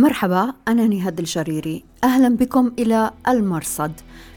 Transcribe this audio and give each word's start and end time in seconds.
مرحبا 0.00 0.52
أنا 0.68 0.86
نهاد 0.86 1.18
الجريري. 1.18 1.84
أهلا 2.04 2.36
بكم 2.36 2.72
إلى 2.78 3.10
المرصد. 3.28 3.92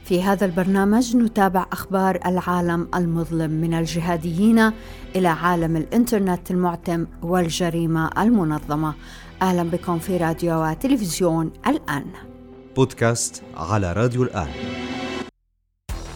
في 0.05 0.23
هذا 0.23 0.45
البرنامج 0.45 1.15
نتابع 1.15 1.65
أخبار 1.71 2.19
العالم 2.25 2.87
المظلم 2.95 3.51
من 3.51 3.73
الجهاديين 3.73 4.71
إلى 5.15 5.27
عالم 5.27 5.75
الإنترنت 5.75 6.51
المعتم 6.51 7.05
والجريمة 7.21 8.09
المنظمة. 8.17 8.93
أهلا 9.41 9.63
بكم 9.63 9.99
في 9.99 10.17
راديو 10.17 10.63
وتلفزيون 10.63 11.51
الآن. 11.67 12.05
بودكاست 12.75 13.43
على 13.57 13.93
راديو 13.93 14.23
الآن. 14.23 14.47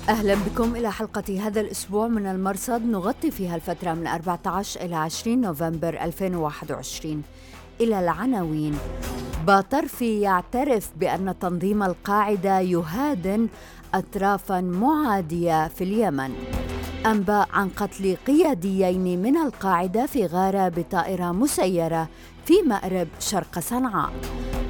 أهلا 0.09 0.35
بكم 0.35 0.75
إلى 0.75 0.91
حلقة 0.91 1.47
هذا 1.47 1.61
الأسبوع 1.61 2.07
من 2.07 2.25
المرصد. 2.25 2.81
نغطي 2.81 3.31
فيها 3.31 3.55
الفترة 3.55 3.93
من 3.93 4.07
14 4.07 4.81
إلى 4.81 4.95
20 4.95 5.41
نوفمبر 5.41 6.03
2021 6.03 7.23
إلى 7.81 7.99
العناوين. 7.99 8.77
باطرفي 9.47 10.21
يعترف 10.21 10.89
بأن 10.95 11.39
تنظيم 11.39 11.83
القاعدة 11.83 12.59
يهادن 12.59 13.47
أطرافا 13.93 14.61
معادية 14.61 15.67
في 15.67 15.83
اليمن. 15.83 16.31
أنباء 17.05 17.47
عن 17.53 17.69
قتل 17.69 18.17
قياديين 18.27 19.21
من 19.21 19.37
القاعدة 19.37 20.05
في 20.05 20.25
غارة 20.25 20.69
بطائرة 20.69 21.31
مسيرة 21.31 22.09
في 22.45 22.53
مأرب 22.61 23.07
شرق 23.19 23.59
صنعاء. 23.59 24.11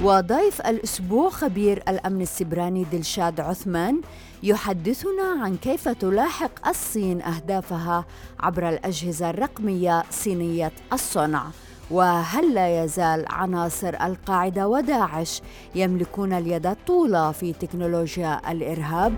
وضيف 0.04 0.62
الأسبوع 0.62 1.30
خبير 1.30 1.84
الأمن 1.88 2.22
السبراني 2.22 2.86
دلشاد 2.92 3.40
عثمان 3.40 4.02
يحدثنا 4.44 5.44
عن 5.44 5.58
كيف 5.58 5.90
تلاحق 5.90 6.68
الصين 6.68 7.22
أهدافها 7.22 8.06
عبر 8.40 8.70
الأجهزة 8.70 9.30
الرقمية 9.30 10.04
صينية 10.12 10.72
الصنع. 10.94 11.46
وهل 11.92 12.54
لا 12.54 12.84
يزال 12.84 13.26
عناصر 13.30 13.90
القاعدة 13.90 14.68
وداعش 14.68 15.42
يملكون 15.76 16.34
اليد 16.34 16.68
الطولى 16.68 17.34
في 17.34 17.54
تكنولوجيا 17.54 18.52
الإرهاب؟ 18.52 19.14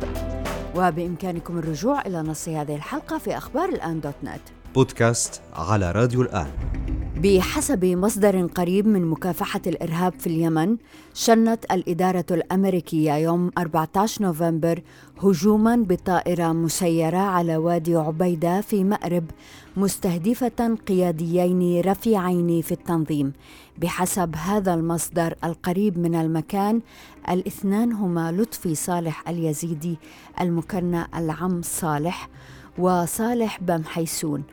وبإمكانكم 0.76 1.58
الرجوع 1.58 2.02
إلى 2.02 2.22
نص 2.22 2.50
هذه 2.50 2.76
الحلقة 2.76 3.18
في 3.18 3.38
أخبار 3.38 3.70
الآن 3.70 4.00
دوت 4.02 4.14
نت. 4.24 4.42
بودكاست 4.76 5.42
على 5.54 5.92
راديو 5.92 6.22
الآن. 6.22 6.48
بحسب 7.24 7.86
مصدر 7.86 8.46
قريب 8.48 8.88
من 8.88 9.06
مكافحة 9.06 9.62
الإرهاب 9.68 10.14
في 10.20 10.28
اليمن 10.28 10.78
شنت 11.14 11.66
الإدارة 11.72 12.26
الأمريكية 12.32 13.14
يوم 13.14 13.52
14 13.58 14.24
نوفمبر 14.24 14.82
هجوما 15.24 15.76
بطائرة 15.76 16.52
مسيرة 16.52 17.18
على 17.18 17.58
وادي 17.58 17.96
عبيدة 17.96 18.62
في 18.62 18.84
مأرب 18.84 19.24
مستهدفة 19.78 20.78
قياديين 20.88 21.82
رفيعين 21.82 22.62
في 22.62 22.72
التنظيم. 22.72 23.34
بحسب 23.78 24.36
هذا 24.36 24.74
المصدر 24.74 25.36
القريب 25.44 25.98
من 25.98 26.16
المكان 26.16 26.82
الاثنان 27.30 27.92
هما 27.94 28.32
لطفي 28.32 28.76
صالح 28.76 29.30
اليزيدي 29.30 29.98
المكنى 30.42 31.04
العم 31.16 31.62
صالح 31.62 32.30
وصالح 32.78 33.60
بمحيسون 33.62 34.44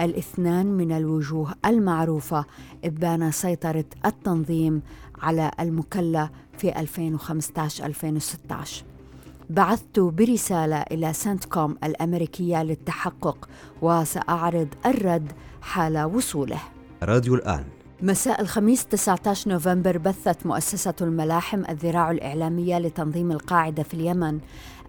الاثنان 0.00 0.66
من 0.66 0.92
الوجوه 0.92 1.54
المعروفة 1.66 2.44
إبان 2.84 3.30
سيطرة 3.30 3.84
التنظيم 4.06 4.82
على 5.22 5.50
المكلا 5.60 6.28
في 6.58 6.72
2015-2016 6.72 6.76
بعثت 9.50 10.00
برسالة 10.00 10.76
إلى 10.76 11.12
سنت 11.12 11.44
كوم 11.44 11.76
الأمريكية 11.84 12.62
للتحقق 12.62 13.48
وسأعرض 13.82 14.68
الرد 14.86 15.32
حال 15.62 16.04
وصوله. 16.04 16.60
راديو 17.02 17.34
الآن. 17.34 17.64
مساء 18.02 18.40
الخميس 18.40 18.86
19 18.86 19.50
نوفمبر 19.50 19.98
بثت 19.98 20.46
مؤسسة 20.46 20.94
الملاحم 21.00 21.62
الذراع 21.68 22.10
الإعلامية 22.10 22.78
لتنظيم 22.78 23.32
القاعدة 23.32 23.82
في 23.82 23.94
اليمن. 23.94 24.38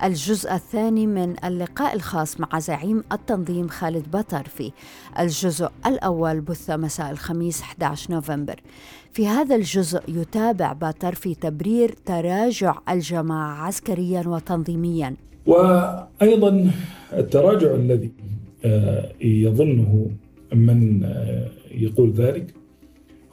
الجزء 0.04 0.54
الثاني 0.54 1.08
من 1.08 1.36
اللقاء 1.46 1.96
الخاص 1.96 2.40
مع 2.40 2.60
زعيم 2.60 3.04
التنظيم 3.12 3.68
خالد 3.68 4.12
بطرفي 4.14 4.72
الجزء 5.20 5.70
الأول 5.86 6.42
بث 6.42 6.70
مساء 6.70 7.12
الخميس 7.12 7.62
11 7.62 8.14
نوفمبر. 8.14 8.56
في 9.12 9.28
هذا 9.28 9.56
الجزء 9.56 10.02
يتابع 10.08 10.74
بطرفي 10.74 11.36
تبرير 11.36 11.96
تراجع 12.06 12.76
الجماعة 12.90 13.66
عسكريا 13.66 14.24
وتنظيميا. 14.28 15.16
وأيضا 15.46 16.72
التراجع 17.14 17.76
الذي 17.76 18.12
آه، 18.66 19.12
يظنه 19.22 20.10
من 20.54 21.04
آه، 21.04 21.50
يقول 21.72 22.12
ذلك 22.12 22.65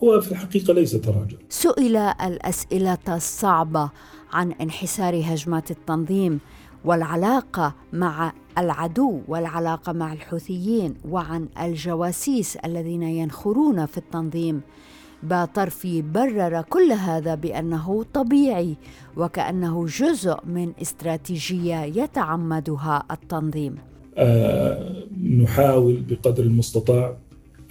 هو 0.05 0.21
في 0.21 0.33
الحقيقة 0.33 0.75
ليس 0.75 0.93
تراجع. 0.93 1.37
سئل 1.49 1.97
الأسئلة 1.97 2.99
الصعبة 3.09 3.91
عن 4.33 4.53
انحسار 4.53 5.23
هجمات 5.25 5.71
التنظيم 5.71 6.41
والعلاقة 6.85 7.75
مع 7.93 8.33
العدو 8.59 9.21
والعلاقة 9.29 9.93
مع 9.93 10.13
الحوثيين 10.13 10.95
وعن 11.09 11.49
الجواسيس 11.61 12.57
الذين 12.57 13.03
ينخرون 13.03 13.87
في 13.87 13.99
التنظيم. 13.99 14.61
باطرفي 15.23 16.03
برر 16.03 16.63
كل 16.63 16.93
هذا 16.93 17.34
بأنه 17.34 18.05
طبيعي 18.15 18.77
وكأنه 19.17 19.87
جزء 19.87 20.37
من 20.47 20.73
استراتيجية 20.83 21.83
يتعمدها 21.83 23.05
التنظيم. 23.11 23.75
آه 24.17 25.07
نحاول 25.43 26.03
بقدر 26.09 26.43
المستطاع 26.43 27.17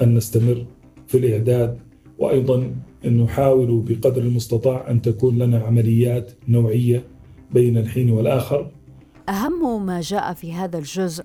أن 0.02 0.16
نستمر 0.16 0.66
في 1.08 1.18
الإعداد 1.18 1.80
وأيضا 2.22 2.76
نحاول 3.06 3.84
بقدر 3.88 4.22
المستطاع 4.22 4.92
أن 4.92 5.02
تكون 5.02 5.38
لنا 5.38 5.60
عمليات 5.60 6.32
نوعية 6.48 7.04
بين 7.52 7.78
الحين 7.78 8.10
والآخر. 8.10 8.72
أهم 9.30 9.86
ما 9.86 10.02
جاء 10.02 10.34
في 10.34 10.54
هذا 10.54 10.78
الجزء 10.78 11.24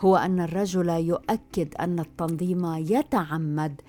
هو 0.00 0.16
أن 0.16 0.40
الرجل 0.40 0.88
يؤكد 0.88 1.74
أن 1.80 1.98
التنظيم 1.98 2.74
يتعمد 2.76 3.80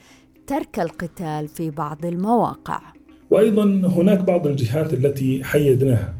ترك 0.47 0.79
القتال 0.79 1.47
في 1.47 1.69
بعض 1.69 2.05
المواقع. 2.05 2.81
وأيضا 3.29 3.63
هناك 3.65 4.19
بعض 4.19 4.47
الجهات 4.47 4.93
التي 4.93 5.43
حيدناها 5.43 6.13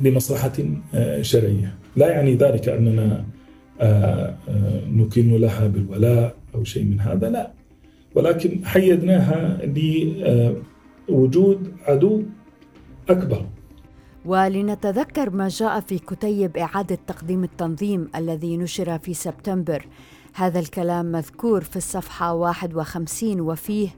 لمصلحة 0.00 0.52
آه، 0.94 1.22
شرعية، 1.22 1.74
لا 1.96 2.10
يعني 2.10 2.34
ذلك 2.34 2.68
أننا 2.68 3.24
آه، 3.80 4.36
آه، 4.48 4.84
نكن 4.88 5.36
لها 5.36 5.66
بالولاء 5.66 6.34
أو 6.54 6.64
شيء 6.64 6.84
من 6.84 7.00
هذا، 7.00 7.30
لا 7.30 7.59
ولكن 8.14 8.64
حيدناها 8.64 9.58
لوجود 11.08 11.72
عدو 11.86 12.22
أكبر. 13.08 13.46
ولنتذكر 14.24 15.30
ما 15.30 15.48
جاء 15.48 15.80
في 15.80 15.98
كتيب 15.98 16.56
إعادة 16.56 16.98
تقديم 17.06 17.44
التنظيم 17.44 18.08
الذي 18.16 18.56
نشر 18.56 18.98
في 18.98 19.14
سبتمبر. 19.14 19.86
هذا 20.34 20.58
الكلام 20.60 21.06
مذكور 21.06 21.60
في 21.60 21.76
الصفحة 21.76 22.34
51 22.34 23.40
وفيه 23.40 23.88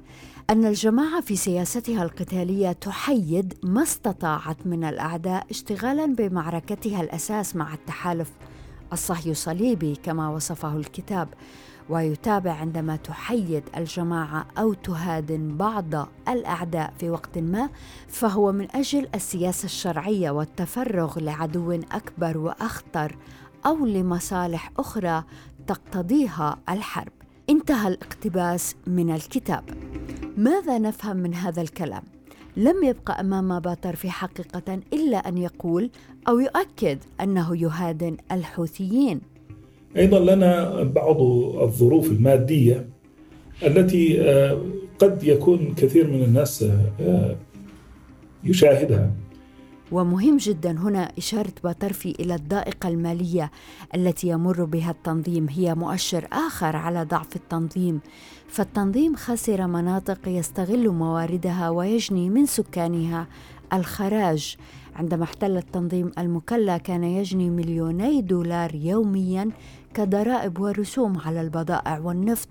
أن 0.51 0.65
الجماعة 0.67 1.21
في 1.21 1.37
سياستها 1.37 2.03
القتالية 2.03 2.73
تحيد 2.73 3.55
ما 3.63 3.83
استطاعت 3.83 4.67
من 4.67 4.85
الأعداء 4.85 5.47
اشتغالا 5.51 6.07
بمعركتها 6.07 7.01
الأساس 7.01 7.57
مع 7.57 7.75
التحالف. 7.75 8.31
الصهيو 8.93 9.35
صليبي 9.35 9.97
كما 10.03 10.29
وصفه 10.29 10.77
الكتاب 10.77 11.29
ويتابع 11.89 12.53
عندما 12.53 12.97
تحيد 12.97 13.63
الجماعة 13.77 14.47
أو 14.59 14.73
تهادن 14.73 15.57
بعض 15.57 16.09
الأعداء 16.29 16.93
في 16.99 17.11
وقت 17.11 17.39
ما 17.39 17.69
فهو 18.09 18.53
من 18.53 18.77
أجل 18.77 19.09
السياسة 19.15 19.65
الشرعية 19.65 20.31
والتفرغ 20.31 21.19
لعدو 21.19 21.73
أكبر 21.73 22.39
وأخطر 22.39 23.17
أو 23.67 23.87
لمصالح 23.87 24.71
أخرى 24.79 25.25
تقتضيها 25.67 26.59
الحرب. 26.69 27.13
انتهى 27.51 27.89
الاقتباس 27.89 28.77
من 28.87 29.15
الكتاب. 29.15 29.65
ماذا 30.37 30.79
نفهم 30.79 31.17
من 31.17 31.35
هذا 31.35 31.63
الكلام؟ 31.63 32.03
لم 32.57 32.85
يبقى 32.85 33.21
أمام 33.21 33.61
باطر 33.61 33.97
في 33.97 34.11
حقيقة 34.11 34.81
إلا 34.93 35.17
أن 35.17 35.39
يقول 35.39 35.91
أو 36.29 36.39
يؤكد 36.39 36.99
أنه 37.21 37.57
يهادن 37.63 38.17
الحوثيين. 38.33 39.21
أيضا 39.97 40.35
لنا 40.35 40.83
بعض 40.83 41.21
الظروف 41.63 42.11
المادية 42.11 42.87
التي 43.63 44.21
آه، 44.21 44.63
قد 44.99 45.25
يكون 45.25 45.75
كثير 45.75 46.07
من 46.11 46.23
الناس 46.23 46.65
آه، 47.01 47.37
يشاهدها. 48.45 49.11
ومهم 49.93 50.37
جدا 50.37 50.71
هنا 50.71 51.13
إشارة 51.19 51.53
باترفي 51.65 52.15
إلى 52.21 52.35
الضائقة 52.35 52.89
المالية 52.89 53.51
التي 53.95 54.29
يمر 54.29 54.65
بها 54.65 54.91
التنظيم. 54.91 55.49
هي 55.49 55.75
مؤشر 55.75 56.29
آخر 56.33 56.77
على 56.77 57.05
ضعف 57.05 57.37
التنظيم. 57.37 58.01
فالتنظيم 58.53 59.17
خسر 59.17 59.67
مناطق 59.67 60.29
يستغل 60.29 60.89
مواردها 60.89 61.71
ويجني 61.71 62.31
من 62.31 62.47
سكانها. 62.47 63.27
الخراج. 63.73 64.57
عندما 64.97 65.25
احتل 65.25 65.57
التنظيم 65.57 66.13
المكلا 66.19 66.79
كان 66.79 67.05
يجني 67.05 67.51
مليوني 67.51 68.23
دولار 68.23 68.75
يوميا 68.75 69.51
كضرائب 69.95 70.61
ورسوم 70.61 71.19
على 71.19 71.41
البضائع 71.41 71.99
والنفط 71.99 72.49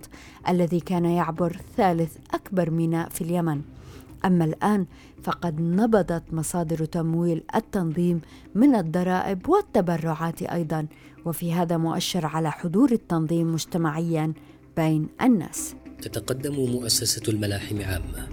الذي 0.48 0.80
كان 0.80 1.04
يعبر 1.04 1.56
ثالث 1.76 2.16
أكبر 2.34 2.70
ميناء 2.70 3.08
في 3.08 3.20
اليمن. 3.20 3.60
أما 4.24 4.44
الآن 4.44 4.86
فقد 5.22 5.60
نبضت 5.60 6.22
مصادر 6.32 6.84
تمويل 6.84 7.42
التنظيم 7.54 8.20
من 8.54 8.74
الضرائب 8.74 9.48
والتبرعات 9.48 10.42
أيضا 10.42 10.86
وفي 11.24 11.52
هذا 11.52 11.76
مؤشر 11.76 12.26
على 12.26 12.50
حضور 12.50 12.92
التنظيم 12.92 13.52
مجتمعيا 13.52 14.32
بين 14.76 15.08
الناس. 15.22 15.81
تتقدم 16.02 16.54
مؤسسة 16.54 17.22
الملاحم 17.28 17.82
عامة 17.82 18.28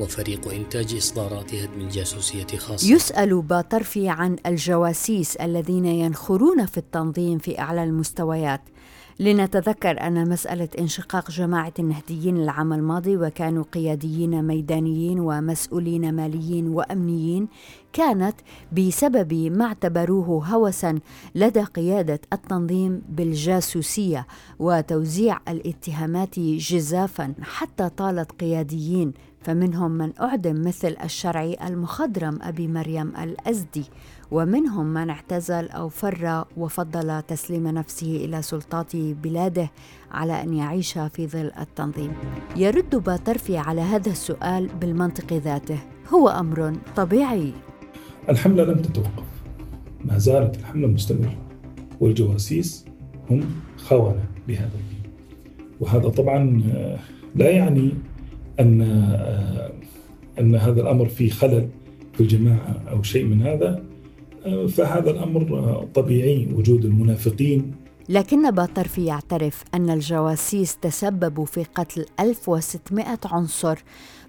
وفريق 0.00 0.52
إنتاج 0.52 0.94
إصدارات 0.94 1.54
هدم 1.54 1.80
الجاسوسية 1.80 2.46
خاصة. 2.58 2.92
يسأل 2.92 3.42
باطرفي 3.42 4.08
عن 4.08 4.36
الجواسيس 4.46 5.36
الذين 5.36 5.86
ينخرون 5.86 6.66
في 6.66 6.78
التنظيم 6.78 7.38
في 7.38 7.58
أعلى 7.58 7.84
المستويات. 7.84 8.60
لنتذكر 9.22 10.06
أن 10.06 10.28
مسألة 10.28 10.68
انشقاق 10.78 11.30
جماعة 11.30 11.72
النهديين 11.78 12.36
العام 12.36 12.72
الماضي 12.72 13.16
وكانوا 13.16 13.64
قياديين 13.72 14.44
ميدانيين 14.44 15.20
ومسؤولين 15.20 16.14
ماليين 16.14 16.68
وأمنيين 16.68 17.48
كانت 17.92 18.34
بسبب 18.72 19.34
ما 19.34 19.64
اعتبروه 19.64 20.46
هوسا 20.46 20.98
لدى 21.34 21.62
قيادة 21.62 22.20
التنظيم 22.32 23.02
بالجاسوسية 23.08 24.26
وتوزيع 24.58 25.38
الاتهامات 25.48 26.38
جزافا 26.38 27.34
حتى 27.42 27.88
طالت 27.88 28.32
قياديين 28.32 29.12
فمنهم 29.40 29.90
من 29.90 30.12
أعدم 30.20 30.62
مثل 30.68 30.96
الشرعي 31.04 31.56
المخضرم 31.66 32.38
أبي 32.42 32.68
مريم 32.68 33.12
الأزدي. 33.16 33.84
ومنهم 34.32 34.86
من 34.86 35.10
اعتزل 35.10 35.68
أو 35.68 35.88
فر 35.88 36.44
وفضل 36.56 37.22
تسليم 37.22 37.68
نفسه 37.68 38.16
إلى 38.16 38.42
سلطات 38.42 38.96
بلاده 38.96 39.70
على 40.10 40.42
أن 40.42 40.54
يعيش 40.54 40.98
في 40.98 41.26
ظل 41.26 41.50
التنظيم. 41.60 42.12
يرد 42.56 42.96
باترفي 42.96 43.56
على 43.56 43.80
هذا 43.80 44.10
السؤال 44.10 44.68
بالمنطق 44.80 45.32
ذاته. 45.32 45.78
هو 46.14 46.28
أمر 46.28 46.76
طبيعي. 46.96 47.52
الحملة 48.28 48.64
لم 48.64 48.78
تتوقف. 48.78 49.24
ما 50.04 50.18
زالت 50.18 50.56
الحملة 50.56 50.88
مستمرة 50.88 51.36
والجواسيس 52.00 52.84
هم 53.30 53.44
خونة 53.76 54.24
الدين. 54.48 55.02
وهذا 55.80 56.08
طبعا 56.08 56.62
آه، 56.74 56.98
لا 57.34 57.50
يعني 57.50 57.92
أن 58.60 58.82
آه، 58.82 59.72
أن 60.38 60.54
هذا 60.54 60.80
الأمر 60.80 61.06
فيه 61.06 61.30
خلل 61.30 61.68
في 62.12 62.20
الجماعة 62.20 62.82
أو 62.90 63.02
شيء 63.02 63.24
من 63.24 63.42
هذا. 63.42 63.91
فهذا 64.68 65.10
الأمر 65.10 65.42
طبيعي 65.94 66.48
وجود 66.54 66.84
المنافقين. 66.84 67.74
لكن 68.08 68.50
باطرفي 68.50 69.04
يعترف 69.04 69.64
أن 69.74 69.90
الجواسيس 69.90 70.76
تسببوا 70.76 71.44
في 71.44 71.64
قتل 71.64 72.06
1600 72.20 73.18
عنصر 73.24 73.78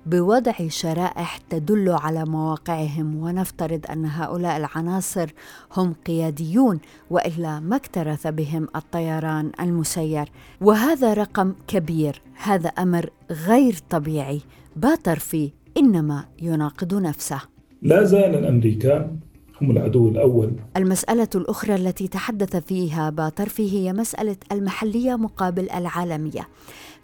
بوضع 0.06 0.54
شرائح 0.68 1.38
تدل 1.38 1.90
على 1.90 2.26
مواقعهم 2.26 3.16
ونفترض 3.16 3.86
أن 3.90 4.06
هؤلاء 4.06 4.58
العناصر 4.58 5.30
هم 5.78 5.94
قياديون 6.08 6.80
وإلا 7.10 7.60
ما 7.60 7.76
اكترث 7.76 8.28
بهم 8.28 8.68
الطيران 8.76 9.52
المسير. 9.60 10.30
وهذا 10.62 11.14
رقم 11.14 11.54
كبير 11.68 12.22
هذا 12.44 12.70
أمر 12.70 13.10
غير 13.32 13.76
طبيعي. 13.90 14.42
باطرفي 14.76 15.52
إنما 15.78 16.26
يناقض 16.42 16.94
نفسه. 16.94 17.42
لا 17.82 18.04
زال 18.04 18.36
الأمريكان 18.36 19.20
هم 19.64 19.72
العدو 19.72 20.10
الأول. 20.10 20.52
المسألة 20.78 21.28
الأخرى 21.36 21.76
التي 21.76 22.08
تحدث 22.08 22.56
فيها 22.56 23.10
باطرفي 23.10 23.74
هي 23.74 23.94
مسألة 23.94 24.36
المحلية 24.52 25.16
مقابل 25.16 25.70
العالمية. 25.70 26.48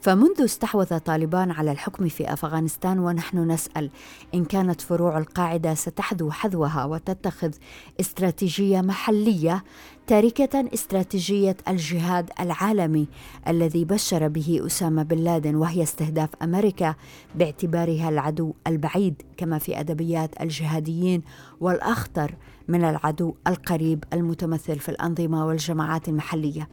فمنذ 0.02 0.42
استحوذ 0.44 0.98
طالبان 1.00 1.52
على 1.52 1.72
الحكم 1.72 2.08
في 2.08 2.34
أفغانستان 2.34 3.00
ونحن 3.00 3.52
نسأل 3.52 3.90
إن 4.34 4.46
كانت 4.46 4.82
فروع 4.82 5.18
القاعدة 5.18 5.74
ستحذو 5.74 6.32
حذوها 6.32 6.86
وتتخذ 6.86 7.52
استراتيجية 8.00 8.82
محلية 8.82 9.64
تاركة 10.08 10.70
استراتيجية 10.74 11.58
الجهاد 11.68 12.30
العالمي 12.40 13.08
الذي 13.48 13.86
بشر 13.86 14.28
به 14.28 14.62
أسامة 14.66 15.04
بن 15.04 15.18
لادن 15.18 15.56
وهي 15.56 15.84
استهداف 15.84 16.30
أمريكا 16.42 16.96
باعتبارها 17.36 18.10
العدو 18.10 18.54
البعيد 18.68 19.22
كما 19.38 19.58
في 19.58 19.80
أدبيات 19.80 20.42
الجهاديين 20.42 21.22
والأخطر 21.60 22.36
من 22.68 22.84
العدو 22.84 23.34
القريب 23.48 24.04
المتمثل 24.14 24.80
في 24.80 24.90
الأنظمة 24.90 25.48
والجماعات 25.48 26.10
المحلية. 26.10 26.70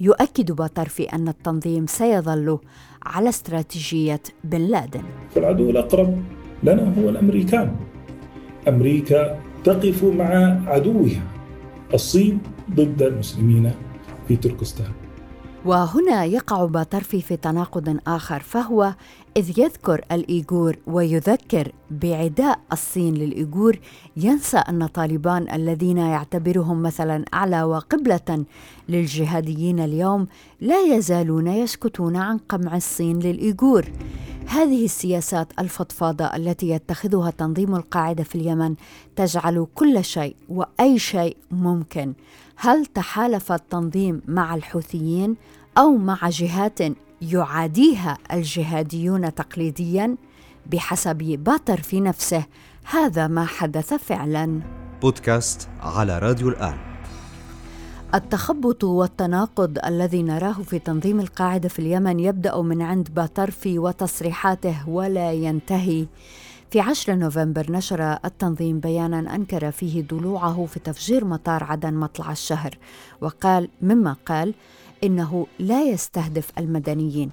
يؤكد 0.00 0.52
باطرفي 0.52 1.02
أن 1.02 1.28
التنظيم 1.28 1.86
سيظل 1.86 2.58
على 3.02 3.28
استراتيجية 3.28 4.22
بن 4.44 4.60
لادن. 4.60 5.02
فالعدو 5.34 5.70
الأقرب 5.70 6.22
لنا 6.62 6.94
هو 6.98 7.08
الأمريكان. 7.08 7.76
أمريكا 8.68 9.40
تقف 9.64 10.04
مع 10.04 10.60
عدوها. 10.66 11.22
الصين 11.94 12.40
ضد 12.70 13.02
المسلمين 13.02 13.72
في 14.28 14.36
تركستان. 14.36 14.92
وهنا 15.64 16.24
يقع 16.24 16.64
باطرفي 16.64 17.22
في 17.22 17.36
تناقض 17.36 17.98
آخر 18.06 18.40
فهو 18.40 18.94
إذ 19.36 19.58
يذكر 19.58 20.04
الإيغور 20.12 20.76
ويذكر 20.86 21.72
بعداء 21.90 22.58
الصين 22.72 23.14
للإيغور 23.14 23.78
ينسى 24.16 24.56
أن 24.56 24.86
طالبان 24.86 25.50
الذين 25.52 25.98
يعتبرهم 25.98 26.82
مثلا 26.82 27.24
أعلى 27.34 27.62
وقبلة 27.62 28.44
للجهاديين 28.88 29.80
اليوم 29.80 30.26
لا 30.60 30.80
يزالون 30.80 31.46
يسكتون 31.46 32.16
عن 32.16 32.38
قمع 32.38 32.76
الصين 32.76 33.18
للإيغور. 33.18 33.84
هذه 34.46 34.84
السياسات 34.84 35.48
الفضفاضة 35.58 36.24
التي 36.24 36.68
يتخذها 36.68 37.30
تنظيم 37.30 37.74
القاعدة 37.74 38.24
في 38.24 38.34
اليمن 38.34 38.74
تجعل 39.16 39.66
كل 39.74 40.04
شيء 40.04 40.36
وأي 40.48 40.98
شيء 40.98 41.36
ممكن. 41.50 42.14
هل 42.56 42.86
تحالف 42.86 43.52
التنظيم 43.52 44.22
مع 44.28 44.54
الحوثيين 44.54 45.36
أو 45.78 45.96
مع 45.96 46.28
جهات 46.28 46.78
يعاديها 47.22 48.18
الجهاديون 48.32 49.34
تقليديا 49.34 50.16
بحسب 50.66 51.16
باتر 51.16 51.80
في 51.80 52.00
نفسه. 52.00 52.44
هذا 52.84 53.26
ما 53.26 53.44
حدث 53.44 53.94
فعلا. 53.94 54.60
بودكاست 55.02 55.68
على 55.80 56.18
راديو 56.18 56.48
الآن. 56.48 56.78
التخبط 58.14 58.84
والتناقض 58.84 59.78
الذي 59.86 60.22
نراه 60.22 60.52
في 60.52 60.78
تنظيم 60.78 61.20
القاعدة 61.20 61.68
في 61.68 61.78
اليمن 61.78 62.20
يبدأ 62.20 62.62
من 62.62 62.82
عند 62.82 63.08
باترفي 63.14 63.78
وتصريحاته 63.78 64.88
ولا 64.88 65.32
ينتهي. 65.32 66.06
في 66.70 66.80
10 66.80 67.14
نوفمبر 67.14 67.72
نشر 67.72 68.18
التنظيم 68.24 68.80
بيانا 68.80 69.34
أنكر 69.34 69.70
فيه 69.70 70.02
ضلوعه 70.02 70.66
في 70.66 70.80
تفجير 70.80 71.24
مطار 71.24 71.64
عدن 71.64 71.94
مطلع 71.94 72.32
الشهر 72.32 72.78
وقال 73.20 73.68
مما 73.82 74.16
قال 74.26 74.54
إنه 75.04 75.46
لا 75.58 75.82
يستهدف 75.82 76.50
المدنيين. 76.58 77.30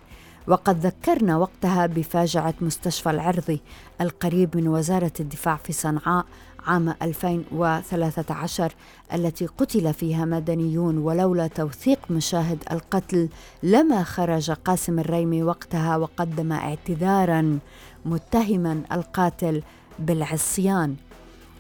وقد 0.48 0.86
ذكرنا 0.86 1.38
وقتها 1.38 1.86
بفاجعة 1.86 2.54
مستشفى 2.62 3.10
العرضي 3.10 3.62
القريب 4.02 4.58
من 4.58 4.68
وزارة 4.68 5.12
الدفاع 5.20 5.56
في 5.56 5.74
صنعاء 5.74 6.26
عام 6.68 6.94
2013 7.02 8.74
التي 9.14 9.46
قتل 9.46 9.94
فيها 9.94 10.26
مدنيون 10.26 10.98
ولولا 10.98 11.48
توثيق 11.48 12.00
مشاهد 12.10 12.64
القتل 12.72 13.30
لما 13.64 14.04
خرج 14.04 14.52
قاسم 14.52 15.00
الريمي 15.00 15.44
وقتها 15.44 15.98
وقدم 15.98 16.52
اعتذارا 16.52 17.60
متهما 18.06 18.82
القاتل 18.92 19.64
بالعصيان. 20.00 20.96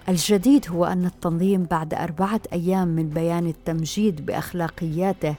الجديد 0.09 0.65
هو 0.69 0.85
أن 0.85 1.05
التنظيم 1.05 1.63
بعد 1.63 1.93
أربعة 1.93 2.41
أيام 2.53 2.87
من 2.87 3.09
بيان 3.09 3.47
التمجيد 3.47 4.25
بأخلاقياته 4.25 5.35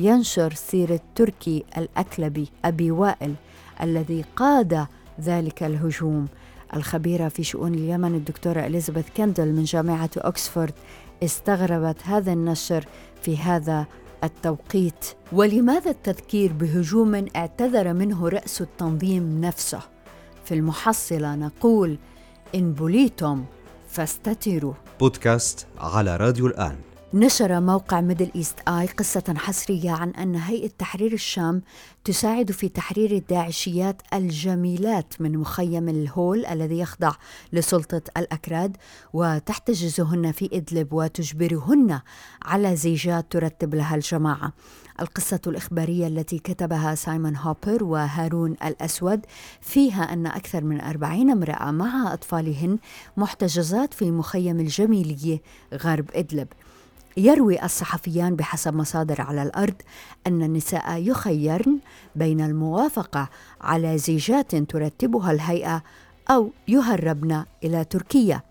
ينشر 0.00 0.54
سيره 0.54 1.00
تركي 1.14 1.64
الأكلبي 1.78 2.48
أبي 2.64 2.90
وائل 2.90 3.34
الذي 3.82 4.24
قاد 4.36 4.86
ذلك 5.20 5.62
الهجوم. 5.62 6.28
الخبيرة 6.76 7.28
في 7.28 7.42
شؤون 7.42 7.74
اليمن 7.74 8.14
الدكتورة 8.14 8.66
إليزابيث 8.66 9.04
كندل 9.16 9.52
من 9.52 9.64
جامعة 9.64 10.10
اوكسفورد 10.16 10.74
استغربت 11.22 11.96
هذا 12.04 12.32
النشر 12.32 12.84
في 13.22 13.36
هذا 13.36 13.86
التوقيت. 14.24 15.04
ولماذا 15.32 15.90
التذكير 15.90 16.52
بهجوم 16.52 17.26
اعتذر 17.36 17.92
منه 17.92 18.28
رأس 18.28 18.60
التنظيم 18.60 19.40
نفسه؟ 19.40 19.80
في 20.44 20.54
المحصلة 20.54 21.34
نقول 21.34 21.98
إن 22.54 22.72
بليتم 22.72 23.44
فاستتروا. 23.88 24.74
بودكاست 25.00 25.66
على 25.78 26.16
راديو 26.16 26.46
الآن. 26.46 26.76
نشر 27.14 27.60
موقع 27.60 28.00
ميدل 28.00 28.30
إيست 28.36 28.68
آي 28.68 28.86
قصة 28.86 29.34
حصرية 29.36 29.90
عن 29.90 30.10
أن 30.10 30.34
هيئة 30.34 30.70
تحرير 30.78 31.12
الشام 31.12 31.62
تساعد 32.04 32.52
في 32.52 32.68
تحرير 32.68 33.10
الداعشيات 33.10 34.02
الجميلات 34.14 35.14
من 35.20 35.38
مخيم 35.38 35.88
الهول 35.88 36.46
الذي 36.46 36.78
يخضع 36.78 37.12
لسلطة 37.52 38.02
الأكراد 38.16 38.76
وتحتجزهن 39.12 40.32
في 40.32 40.50
إدلب 40.52 40.92
وتجبرهن 40.92 42.00
على 42.42 42.76
زيجات 42.76 43.26
ترتب 43.30 43.74
لها 43.74 43.94
الجماعة. 43.94 44.52
القصة 45.00 45.40
الإخبارية 45.46 46.06
التي 46.06 46.38
كتبها 46.38 46.94
سايمون 46.94 47.36
هوبر 47.36 47.84
وهارون 47.84 48.56
الأسود 48.64 49.20
فيها 49.60 50.02
أن 50.12 50.26
أكثر 50.26 50.64
من 50.64 50.80
أربعين 50.80 51.30
امرأة 51.30 51.70
مع 51.70 52.12
أطفالهن 52.12 52.78
محتجزات 53.16 53.94
في 53.94 54.10
مخيم 54.10 54.60
الجميلية 54.60 55.42
غرب 55.74 56.10
إدلب. 56.14 56.48
يروي 57.16 57.64
الصحفيان 57.64 58.36
بحسب 58.36 58.74
مصادر 58.74 59.20
على 59.20 59.42
الأرض 59.42 59.74
أن 60.26 60.42
النساء 60.42 61.02
يخيرن 61.02 61.78
بين 62.16 62.40
الموافقة 62.40 63.28
على 63.60 63.98
زيجات 63.98 64.56
ترتبها 64.56 65.32
الهيئة 65.32 65.82
أو 66.30 66.50
يهربن 66.68 67.44
إلى 67.64 67.84
تركيا. 67.84 68.42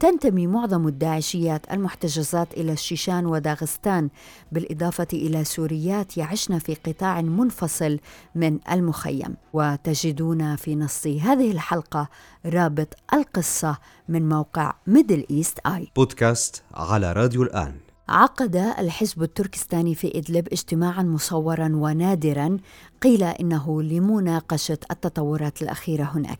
تنتمي 0.00 0.46
معظم 0.46 0.88
الداعشيات 0.88 1.72
المحتجزات 1.72 2.54
إلى 2.54 2.72
الشيشان 2.72 3.26
وداغستان 3.26 4.08
بالإضافة 4.52 5.06
إلى 5.12 5.44
سوريات 5.44 6.16
يعشن 6.16 6.58
في 6.58 6.74
قطاع 6.74 7.20
منفصل 7.20 7.98
من 8.34 8.58
المخيم. 8.72 9.36
وتجدون 9.52 10.56
في 10.56 10.76
نص 10.76 11.06
هذه 11.06 11.50
الحلقة 11.50 12.08
رابط 12.46 12.94
القصة 13.14 13.78
من 14.08 14.28
موقع 14.28 14.72
ميدل 14.86 15.26
إيست 15.30 15.58
آي. 15.66 15.88
بودكاست 15.96 16.62
على 16.74 17.12
راديو 17.12 17.42
الآن. 17.42 17.89
عقد 18.10 18.56
الحزب 18.56 19.22
التركستاني 19.22 19.94
في 19.94 20.18
إدلب 20.18 20.48
اجتماعا 20.52 21.02
مصورا 21.02 21.70
ونادرا 21.74 22.56
قيل 23.02 23.22
إنه 23.22 23.82
لمناقشة 23.82 24.78
التطورات 24.90 25.62
الأخيرة 25.62 26.02
هناك. 26.02 26.38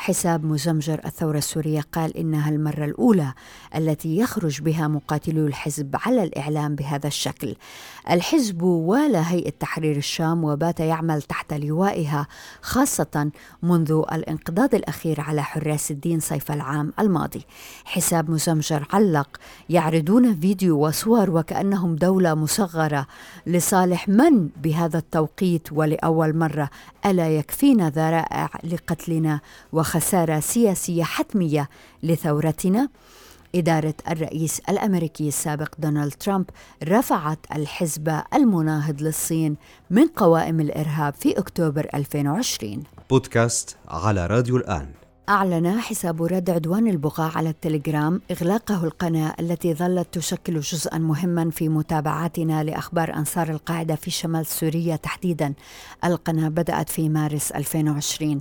حساب 0.00 0.44
مزمجر 0.44 1.00
الثورة 1.04 1.38
السورية 1.38 1.80
قال 1.92 2.16
إنها 2.16 2.50
المرة 2.50 2.84
الأولى 2.84 3.32
التي 3.76 4.16
يخرج 4.16 4.60
بها 4.60 4.88
مقاتلو 4.88 5.46
الحزب 5.46 5.96
على 6.06 6.22
الإعلام 6.22 6.74
بهذا 6.74 7.06
الشكل. 7.06 7.56
الحزب 8.10 8.62
والى 8.62 9.22
هيئة 9.26 9.50
تحرير 9.50 9.96
الشام 9.96 10.44
وبات 10.44 10.80
يعمل 10.80 11.22
تحت 11.22 11.52
لوائها 11.52 12.26
خاصة 12.62 13.30
منذ 13.62 14.02
الانقضاض 14.12 14.74
الأخير 14.74 15.20
على 15.20 15.42
حراس 15.42 15.90
الدين 15.90 16.20
صيف 16.20 16.52
العام 16.52 16.92
الماضي. 16.98 17.42
حساب 17.84 18.30
مزمجر 18.30 18.86
علق 18.92 19.36
يعرضون 19.68 20.40
فيديو 20.40 20.86
وصور 20.86 21.30
وكأنهم 21.30 21.96
دولة 21.96 22.34
مصغرة 22.34 23.06
لصالح 23.46 24.08
من 24.08 24.48
بهذا 24.62 24.98
التوقيت 24.98 25.72
ول 25.72 25.90
لأول 25.90 26.36
مرة 26.36 26.70
ألا 27.06 27.38
يكفينا 27.38 27.90
ذرائع 27.90 28.50
لقتلنا 28.64 29.40
وخسارة 29.72 30.40
سياسية 30.40 31.02
حتمية 31.04 31.68
لثورتنا؟ 32.02 32.88
إدارة 33.54 33.94
الرئيس 34.10 34.60
الأمريكي 34.68 35.28
السابق 35.28 35.74
دونالد 35.78 36.12
ترامب 36.12 36.50
رفعت 36.84 37.38
الحزب 37.56 38.20
المناهض 38.34 39.02
للصين 39.02 39.56
من 39.90 40.06
قوائم 40.06 40.60
الإرهاب 40.60 41.14
في 41.14 41.38
أكتوبر 41.38 41.88
2020 41.94 42.82
بودكاست 43.10 43.76
على 43.88 44.26
راديو 44.26 44.56
الآن 44.56 44.88
أعلن 45.30 45.80
حساب 45.80 46.22
رد 46.22 46.50
عدوان 46.50 46.88
البغاء 46.88 47.38
على 47.38 47.48
التليجرام 47.50 48.20
إغلاقه 48.30 48.84
القناة 48.84 49.34
التي 49.40 49.74
ظلت 49.74 50.14
تشكل 50.14 50.60
جزءا 50.60 50.98
مهما 50.98 51.50
في 51.50 51.68
متابعاتنا 51.68 52.64
لأخبار 52.64 53.14
أنصار 53.14 53.50
القاعدة 53.50 53.94
في 53.94 54.10
شمال 54.10 54.46
سوريا 54.46 54.96
تحديدا. 54.96 55.54
القناة 56.04 56.48
بدأت 56.48 56.88
في 56.88 57.08
مارس 57.08 57.50
2020 57.50 58.40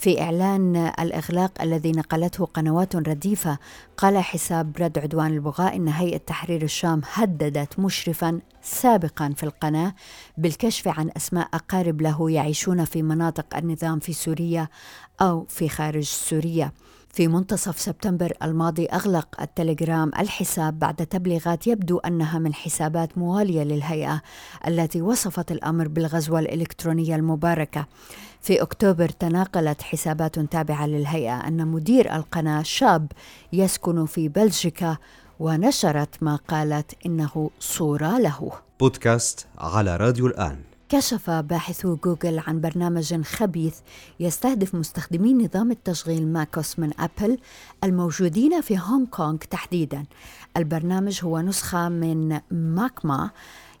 في 0.00 0.22
إعلان 0.22 0.76
الإغلاق 0.76 1.62
الذي 1.62 1.92
نقلته 1.92 2.44
قنوات 2.44 2.96
رديفة 2.96 3.58
قال 3.96 4.18
حساب 4.18 4.76
رد 4.80 4.98
عدوان 4.98 5.32
البغاء 5.32 5.76
إن 5.76 5.88
هيئة 5.88 6.16
تحرير 6.16 6.62
الشام 6.62 7.00
هددت 7.12 7.78
مشرفا 7.78 8.40
سابقا 8.62 9.34
في 9.36 9.42
القناة 9.42 9.94
بالكشف 10.38 10.88
عن 10.88 11.10
أسماء 11.16 11.48
أقارب 11.54 12.00
له 12.00 12.30
يعيشون 12.30 12.84
في 12.84 13.02
مناطق 13.02 13.56
النظام 13.56 13.98
في 13.98 14.12
سوريا 14.12 14.68
أو 15.20 15.46
في 15.48 15.68
خارج 15.68 16.04
سوريا. 16.04 16.72
في 17.12 17.28
منتصف 17.28 17.80
سبتمبر 17.80 18.32
الماضي 18.42 18.86
أغلق 18.86 19.40
التليجرام 19.40 20.10
الحساب 20.18 20.78
بعد 20.78 20.94
تبليغات 20.94 21.66
يبدو 21.66 21.98
أنها 21.98 22.38
من 22.38 22.54
حسابات 22.54 23.18
موالية 23.18 23.62
للهيئة 23.62 24.22
التي 24.66 25.02
وصفت 25.02 25.52
الأمر 25.52 25.88
بالغزوة 25.88 26.40
الإلكترونية 26.40 27.16
المباركة. 27.16 27.86
في 28.40 28.62
أكتوبر 28.62 29.08
تناقلت 29.08 29.82
حسابات 29.82 30.38
تابعة 30.38 30.86
للهيئة 30.86 31.48
أن 31.48 31.66
مدير 31.66 32.14
القناة 32.14 32.62
شاب 32.62 33.12
يسكن 33.52 34.06
في 34.06 34.28
بلجيكا 34.28 34.96
ونشرت 35.40 36.22
ما 36.22 36.36
قالت 36.36 36.94
إنه 37.06 37.50
صورة 37.60 38.18
له. 38.18 38.52
بودكاست 38.80 39.46
على 39.58 39.96
راديو 39.96 40.26
الآن. 40.26 40.69
كشف 40.90 41.30
باحثو 41.30 41.96
جوجل 41.96 42.38
عن 42.38 42.60
برنامج 42.60 43.22
خبيث 43.22 43.74
يستهدف 44.20 44.74
مستخدمي 44.74 45.34
نظام 45.34 45.70
التشغيل 45.70 46.28
ماكوس 46.28 46.78
من 46.78 46.90
أبل 47.00 47.38
الموجودين 47.84 48.60
في 48.60 48.78
هونغ 48.78 49.06
كونغ 49.06 49.36
تحديدا. 49.36 50.04
البرنامج 50.56 51.24
هو 51.24 51.40
نسخة 51.40 51.88
من 51.88 52.40
ماكما 52.50 53.30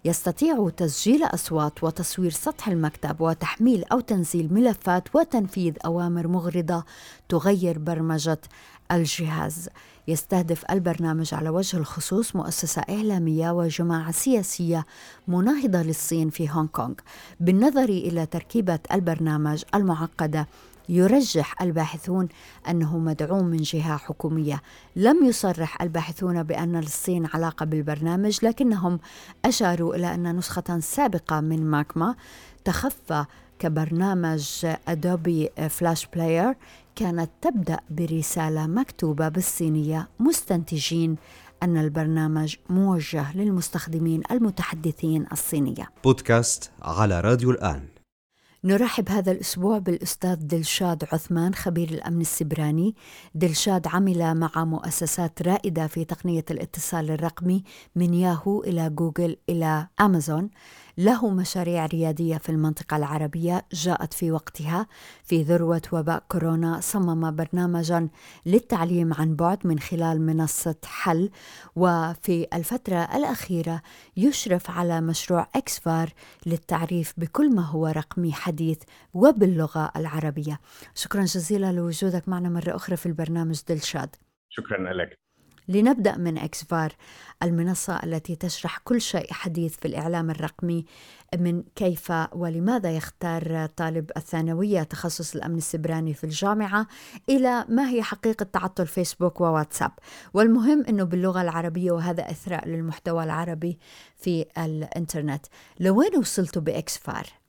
يستطيع 0.04 0.68
تسجيل 0.76 1.24
أصوات 1.24 1.84
وتصوير 1.84 2.30
سطح 2.30 2.68
المكتب 2.68 3.20
وتحميل 3.20 3.84
أو 3.84 4.00
تنزيل 4.00 4.54
ملفات 4.54 5.16
وتنفيذ 5.16 5.74
أوامر 5.84 6.28
مغرضة 6.28 6.84
تغير 7.28 7.78
برمجة 7.78 8.40
الجهاز. 8.92 9.68
يستهدف 10.08 10.64
البرنامج 10.70 11.34
على 11.34 11.48
وجه 11.48 11.76
الخصوص 11.76 12.36
مؤسسة 12.36 12.82
إعلامية 12.90 13.50
وجماعة 13.50 14.12
سياسية 14.12 14.86
مناهضة 15.28 15.82
للصين 15.82 16.30
في 16.30 16.50
هونغ 16.50 16.66
كونغ. 16.66 16.94
بالنظر 17.40 17.88
إلى 17.88 18.26
تركيبة 18.26 18.78
البرنامج 18.92 19.62
المعقدة 19.74 20.46
يرجح 20.90 21.62
الباحثون 21.62 22.28
أنه 22.68 22.98
مدعوم 22.98 23.44
من 23.44 23.56
جهة 23.56 23.96
حكومية 23.96 24.62
لم 24.96 25.24
يصرح 25.24 25.82
الباحثون 25.82 26.42
بأن 26.42 26.76
للصين 26.76 27.26
علاقة 27.34 27.66
بالبرنامج 27.66 28.44
لكنهم 28.44 29.00
أشاروا 29.44 29.94
إلى 29.94 30.14
أن 30.14 30.36
نسخة 30.36 30.80
سابقة 30.80 31.40
من 31.40 31.66
ماكما 31.66 32.14
تخفى 32.64 33.24
كبرنامج 33.58 34.66
Adobe 34.88 35.50
Flash 35.68 36.06
Player 36.06 36.54
كانت 36.96 37.30
تبدأ 37.42 37.80
برسالة 37.90 38.66
مكتوبة 38.66 39.28
بالصينية 39.28 40.08
مستنتجين 40.20 41.16
أن 41.62 41.76
البرنامج 41.76 42.56
موجه 42.70 43.36
للمستخدمين 43.36 44.22
المتحدثين 44.30 45.26
الصينية. 45.32 45.90
بودكاست 46.04 46.70
على 46.82 47.20
راديو 47.20 47.50
الآن 47.50 47.99
نرحب 48.64 49.08
هذا 49.08 49.32
الأسبوع 49.32 49.78
بالأستاذ 49.78 50.34
دلشاد 50.34 51.04
عثمان 51.12 51.54
خبير 51.54 51.88
الأمن 51.88 52.20
السبراني. 52.20 52.94
دلشاد 53.34 53.86
عمل 53.86 54.34
مع 54.34 54.64
مؤسسات 54.64 55.42
رائدة 55.42 55.86
في 55.86 56.04
تقنية 56.04 56.44
الاتصال 56.50 57.10
الرقمي 57.10 57.64
من 57.96 58.14
ياهو 58.14 58.62
إلى 58.62 58.90
جوجل 58.90 59.36
إلى 59.48 59.86
أمازون. 60.00 60.50
له 61.00 61.30
مشاريع 61.30 61.86
ريادية 61.86 62.36
في 62.36 62.48
المنطقة 62.48 62.96
العربية 62.96 63.66
جاءت 63.72 64.14
في 64.14 64.32
وقتها 64.32 64.86
في 65.24 65.42
ذروة 65.42 65.82
وباء 65.92 66.24
كورونا 66.28 66.80
صمم 66.80 67.36
برنامجا 67.36 68.08
للتعليم 68.46 69.14
عن 69.14 69.36
بعد 69.36 69.66
من 69.66 69.78
خلال 69.78 70.26
منصة 70.26 70.76
حل. 70.84 71.30
وفي 71.76 72.46
الفترة 72.54 72.96
الأخيرة 72.96 73.82
يشرف 74.16 74.70
على 74.70 75.00
مشروع 75.00 75.48
إكسفار 75.54 76.12
للتعريف 76.46 77.14
بكل 77.16 77.54
ما 77.54 77.62
هو 77.62 77.86
رقمي 77.86 78.32
حديث 78.32 78.78
وباللغة 79.14 79.90
العربية. 79.96 80.60
شكرا 80.94 81.24
جزيلا 81.24 81.72
لوجودك 81.72 82.28
معنا 82.28 82.48
مرة 82.48 82.76
أخرى 82.76 82.96
في 82.96 83.06
البرنامج 83.06 83.60
دلشاد. 83.68 84.16
شكرا 84.48 84.92
لك. 84.92 85.29
لنبدأ 85.70 86.16
من 86.16 86.38
إكسفار 86.38 86.92
المنصة 87.42 88.00
التي 88.04 88.36
تشرح 88.36 88.78
كل 88.78 89.00
شيء 89.00 89.32
حديث 89.32 89.76
في 89.76 89.88
الإعلام 89.88 90.30
الرقمي 90.30 90.84
من 91.38 91.62
كيف 91.74 92.12
ولماذا 92.32 92.90
يختار 92.90 93.66
طالب 93.66 94.10
الثانوية 94.16 94.82
تخصص 94.82 95.34
الأمن 95.34 95.56
السبراني 95.56 96.14
في 96.14 96.24
الجامعة 96.24 96.86
إلى 97.28 97.64
ما 97.68 97.88
هي 97.88 98.02
حقيقة 98.02 98.44
تعطل 98.44 98.86
فيسبوك 98.86 99.40
وواتساب 99.40 99.90
والمهم 100.34 100.84
أنه 100.88 101.04
باللغة 101.04 101.42
العربية 101.42 101.92
وهذا 101.92 102.30
إثراء 102.30 102.68
للمحتوى 102.68 103.24
العربي 103.24 103.78
في 104.16 104.46
الإنترنت 104.58 105.46
لوين 105.80 106.18
وصلتوا 106.18 106.62
بإكسفار؟ 106.62 107.39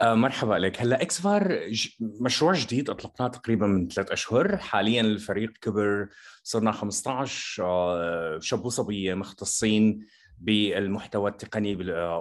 آه 0.00 0.14
مرحبا 0.14 0.54
لك. 0.54 0.80
هلا 0.82 1.02
إكسفار 1.02 1.60
مشروع 2.00 2.52
جديد 2.52 2.90
أطلقناه 2.90 3.28
تقريبا 3.28 3.66
من 3.66 3.88
ثلاث 3.88 4.10
أشهر. 4.10 4.56
حاليا 4.56 5.00
الفريق 5.00 5.52
كبر 5.60 6.08
صرنا 6.42 6.72
15 6.72 7.62
آه 7.64 8.38
شاب 8.42 8.64
وصبية 8.64 9.14
مختصين. 9.14 10.06
بالمحتوى 10.40 11.30
التقني 11.30 11.76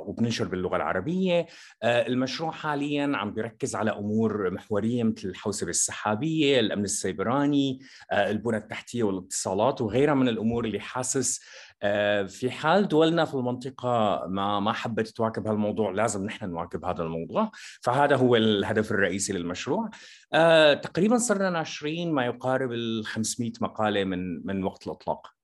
وبننشر 0.06 0.48
باللغة 0.48 0.76
العربية. 0.76 1.48
آه، 1.84 2.08
المشروع 2.08 2.52
حاليا 2.52 3.12
عم 3.16 3.34
بيركز 3.34 3.76
على 3.76 3.92
أمور 3.92 4.52
محورية 4.52 5.04
مثل 5.04 5.28
الحوسبه 5.30 5.70
السحابية 5.70 6.60
الأمن 6.60 6.84
السيبراني 6.84 7.80
آه، 8.12 8.32
البنى 8.32 8.58
التحتية 8.58 9.04
والاتصالات 9.04 9.82
وغيرها 9.82 10.14
من 10.14 10.28
الأمور 10.28 10.66
اللي 10.66 10.80
حاسس 10.80 11.42
آه، 11.84 12.24
في 12.24 12.52
حال 12.52 12.88
دولنا 12.88 13.26
في 13.26 13.34
المنطقة 13.34 14.26
ما 14.28 14.60
ما 14.60 14.74
حبت 14.74 15.08
تواكب 15.08 15.48
هالموضوع 15.48 15.92
لازم 15.92 16.26
نحن 16.26 16.50
نواكب 16.50 16.86
هذا 16.86 17.04
الموضوع. 17.04 17.52
فهذا 17.82 18.16
هو 18.16 18.36
الهدف 18.36 18.92
الرئيسي 18.92 19.34
للمشروع. 19.34 19.90
تقريبا 20.82 21.18
صرنا 21.18 21.50
ناشرين 21.50 22.12
ما 22.14 22.26
يقارب 22.26 22.72
ال 22.72 23.06
500 23.06 23.52
مقالة 23.62 24.04
من 24.04 24.48
من 24.48 24.64
وقت 24.64 24.88
الإطلاق. 24.88 25.39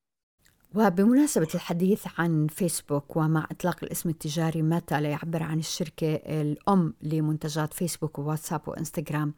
وبمناسبة 0.75 1.47
الحديث 1.55 2.05
عن 2.17 2.47
فيسبوك 2.47 3.15
ومع 3.15 3.47
إطلاق 3.51 3.77
الاسم 3.83 4.09
التجاري 4.09 4.61
ميتا 4.61 4.95
ليعبر 4.95 5.43
عن 5.43 5.59
الشركة 5.59 6.15
الأم 6.15 6.93
لمنتجات 7.01 7.73
فيسبوك 7.73 8.19
وواتساب 8.19 8.61
وإنستغرام 8.67 9.33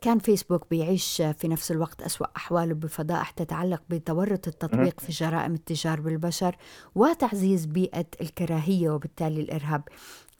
كان 0.00 0.18
فيسبوك 0.18 0.66
بيعيش 0.70 1.22
في 1.38 1.48
نفس 1.48 1.70
الوقت 1.70 2.02
أسوأ 2.02 2.26
أحواله 2.36 2.74
بفضائح 2.74 3.30
تتعلق 3.30 3.82
بتورط 3.90 4.48
التطبيق 4.48 5.00
في 5.00 5.12
جرائم 5.12 5.54
التجار 5.54 6.00
بالبشر 6.00 6.56
وتعزيز 6.94 7.66
بيئة 7.66 8.06
الكراهية 8.20 8.90
وبالتالي 8.90 9.40
الإرهاب 9.40 9.82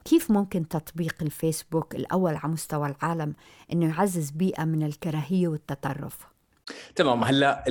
كيف 0.05 0.31
ممكن 0.31 0.67
تطبيق 0.67 1.15
الفيسبوك 1.21 1.95
الأول 1.95 2.35
على 2.35 2.53
مستوى 2.53 2.87
العالم 2.87 3.33
أنه 3.73 3.85
يعزز 3.85 4.29
بيئة 4.29 4.63
من 4.63 4.83
الكراهية 4.83 5.47
والتطرف؟ 5.47 6.32
تمام. 6.95 7.23
هلا 7.23 7.63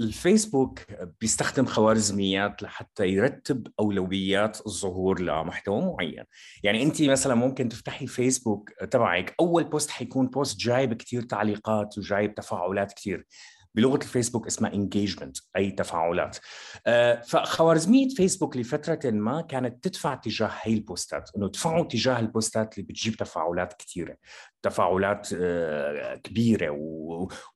الفيسبوك 0.00 0.80
بيستخدم 1.20 1.66
خوارزميات 1.66 2.62
لحتى 2.62 3.08
يرتب 3.08 3.66
أولويات 3.80 4.66
الظهور 4.66 5.20
لمحتوى 5.20 5.80
معين. 5.80 6.24
يعني 6.62 6.82
انت 6.82 7.02
مثلا 7.02 7.34
ممكن 7.34 7.68
تفتحي 7.68 8.06
فيسبوك 8.06 8.70
تبعك 8.90 9.34
أول 9.40 9.64
post 9.64 9.90
حيكون 9.90 10.26
post 10.26 10.60
جايب 10.60 10.94
كثير 10.94 11.22
تعليقات 11.22 11.98
وجايب 11.98 12.34
تفاعلات 12.34 12.92
كثير 12.92 13.26
بلغة 13.74 13.96
الفيسبوك 13.96 14.46
اسمها 14.46 14.72
engagement 14.72 15.36
أي 15.56 15.70
تفاعلات. 15.70 16.38
آه، 16.86 17.20
فخوارزمية 17.20 18.08
فيسبوك 18.08 18.56
لفترة 18.56 19.10
ما 19.10 19.40
كانت 19.40 19.84
تدفع 19.84 20.14
تجاه 20.14 20.50
هي 20.62 20.74
البوستات 20.74 21.30
إنه 21.36 21.48
تدفعوا 21.48 21.84
تجاه 21.84 22.20
البوستات 22.20 22.78
اللي 22.78 22.86
بتجيب 22.88 23.16
تفاعلات 23.16 23.72
كثيره 23.72 24.16
تفاعلات 24.62 25.28
آه، 25.34 26.14
كبيرة 26.14 26.76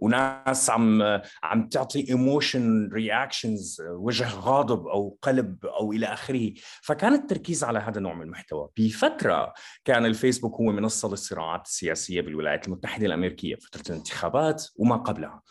وناس 0.00 0.70
عم 0.70 1.02
عم 1.42 1.68
تعطي 1.68 2.08
emotion 2.08 2.90
reactions 2.92 3.82
وجه 3.88 4.28
غاضب 4.34 4.86
أو 4.86 5.18
قلب 5.22 5.66
أو 5.66 5.92
إلى 5.92 6.06
آخره. 6.06 6.52
فكان 6.82 7.14
التركيز 7.14 7.64
على 7.64 7.78
هذا 7.78 7.98
النوع 7.98 8.14
من 8.14 8.22
المحتوى. 8.22 8.68
بفترة 8.76 9.52
كان 9.84 10.06
الفيسبوك 10.06 10.54
هو 10.60 10.72
منصة 10.72 11.08
للصراعات 11.08 11.66
السياسية 11.66 12.20
بالولايات 12.20 12.66
المتحدة 12.66 13.06
الأمريكية 13.06 13.56
فترة 13.56 13.82
الانتخابات 13.90 14.64
وما 14.76 14.96
قبلها. 14.96 15.42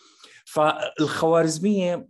فالخوارزمية 0.51 2.08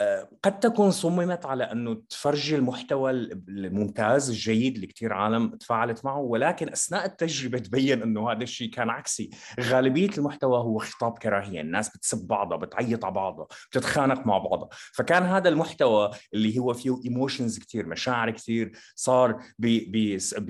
آه، 0.00 0.28
قد 0.42 0.60
تكون 0.60 0.90
صممت 0.90 1.46
على 1.46 1.64
أنه 1.64 2.02
تفرجي 2.10 2.56
المحتوى 2.56 3.10
الممتاز 3.10 4.30
الجيد 4.30 4.74
اللي 4.74 4.86
كثير 4.86 5.12
عالم 5.12 5.48
تفاعلت 5.48 6.04
معه 6.04 6.18
ولكن 6.18 6.68
أثناء 6.68 7.06
التجربة 7.06 7.58
تبين 7.58 8.02
أنه 8.02 8.32
هذا 8.32 8.42
الشيء 8.42 8.70
كان 8.70 8.90
عكسي، 8.90 9.30
غالبية 9.60 10.10
المحتوى 10.18 10.58
هو 10.58 10.78
خطاب 10.78 11.18
كراهية، 11.18 11.60
الناس 11.60 11.96
بتسب 11.96 12.26
بعضها، 12.26 12.58
بتعيط 12.58 13.04
على 13.04 13.14
بعضها، 13.14 13.46
بتتخانق 13.70 14.26
مع 14.26 14.38
بعضها، 14.38 14.68
فكان 14.72 15.22
هذا 15.22 15.48
المحتوى 15.48 16.10
اللي 16.34 16.58
هو 16.58 16.72
فيه 16.72 17.00
ايموشنز 17.04 17.58
كثير، 17.58 17.86
مشاعر 17.86 18.30
كثير 18.30 18.72
صار 18.94 19.42
بيسلم 19.58 20.42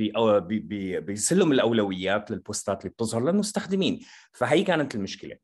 الأولويات 1.52 2.30
للبوستات 2.30 2.80
اللي 2.80 2.90
بتظهر 2.90 3.24
للمستخدمين، 3.24 4.00
فهي 4.32 4.62
كانت 4.62 4.94
المشكلة. 4.94 5.36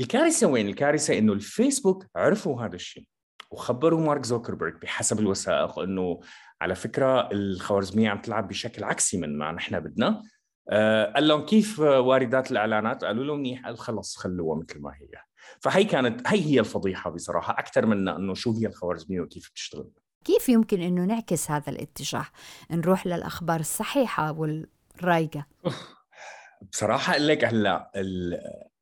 الكارثة 0.00 0.46
وين؟ 0.46 0.68
الكارثة 0.68 1.18
إنه 1.18 1.32
الفيسبوك 1.32 2.06
عرفوا 2.16 2.62
هذا 2.62 2.74
الشيء 2.74 3.06
وخبروا 3.50 4.00
مارك 4.00 4.24
زوكربيرج 4.24 4.82
بحسب 4.82 5.20
الوثائق 5.20 5.78
إنه 5.78 6.20
على 6.60 6.74
فكرة 6.74 7.28
الخوارزمية 7.32 8.08
عم 8.08 8.22
تلعب 8.22 8.48
بشكل 8.48 8.84
عكسي 8.84 9.18
من 9.18 9.38
ما 9.38 9.52
نحن 9.52 9.80
بدنا 9.80 10.22
آه 10.70 11.12
قال 11.12 11.28
لهم 11.28 11.46
كيف 11.46 11.78
واردات 11.78 12.50
الإعلانات؟ 12.50 13.04
قالوا 13.04 13.24
له 13.24 13.34
منيح 13.34 13.66
قال 13.66 13.78
خلص 13.78 14.16
خلوها 14.16 14.58
مثل 14.58 14.80
ما 14.80 14.90
هي 14.90 15.22
فهي 15.60 15.84
كانت 15.84 16.28
هي 16.28 16.44
هي 16.44 16.60
الفضيحة 16.60 17.10
بصراحة 17.10 17.52
أكثر 17.58 17.86
من 17.86 18.08
إنه 18.08 18.34
شو 18.34 18.52
هي 18.52 18.66
الخوارزمية 18.66 19.20
وكيف 19.20 19.50
بتشتغل 19.50 19.90
كيف 20.24 20.48
يمكن 20.48 20.80
إنه 20.80 21.04
نعكس 21.04 21.50
هذا 21.50 21.70
الاتجاه؟ 21.70 22.26
نروح 22.70 23.06
للأخبار 23.06 23.60
الصحيحة 23.60 24.32
والرايقة 24.32 25.46
بصراحة 26.72 27.12
أقول 27.12 27.28
لك 27.28 27.44
هلا 27.44 27.90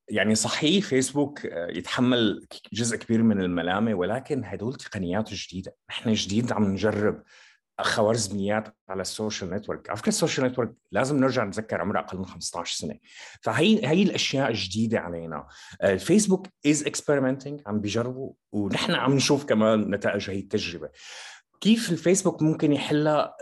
يعني 0.09 0.35
صحيح 0.35 0.85
فيسبوك 0.85 1.47
آه، 1.47 1.71
يتحمل 1.71 2.47
جزء 2.73 2.97
كبير 2.97 3.23
من 3.23 3.41
الملامة 3.41 3.95
ولكن 3.95 4.45
هدول 4.45 4.75
تقنيات 4.75 5.35
جديدة، 5.35 5.77
نحن 5.91 6.13
جديد 6.13 6.53
عم 6.53 6.65
نجرب 6.65 7.23
خوارزميات 7.81 8.77
على 8.89 9.03
ال 9.03 9.10
social 9.10 9.51
network، 9.51 9.91
على 9.91 9.97
فكرة 9.97 10.09
ال 10.09 10.14
social 10.14 10.47
network 10.47 10.73
لازم 10.93 11.17
نرجع 11.21 11.45
نتذكر 11.45 11.81
عمرها 11.81 12.01
أقل 12.01 12.19
من 12.19 12.27
15 12.27 12.77
سنة، 12.77 12.99
فهي 13.43 13.87
هي 13.87 14.03
الأشياء 14.03 14.53
جديده 14.53 15.01
علينا، 15.01 15.47
الفيسبوك 15.83 16.47
is 16.67 16.85
experimenting 16.85 17.61
عم 17.67 17.81
بيجربوا 17.81 18.33
ونحن 18.53 18.93
عم 18.93 19.13
نشوف 19.15 19.45
كمان 19.45 19.91
نتائج 19.91 20.31
هي 20.31 20.39
التجربة، 20.39 20.89
كيف 21.61 21.91
الفيسبوك 21.91 22.43
ممكن 22.43 22.73
يحلها؟ 22.73 23.37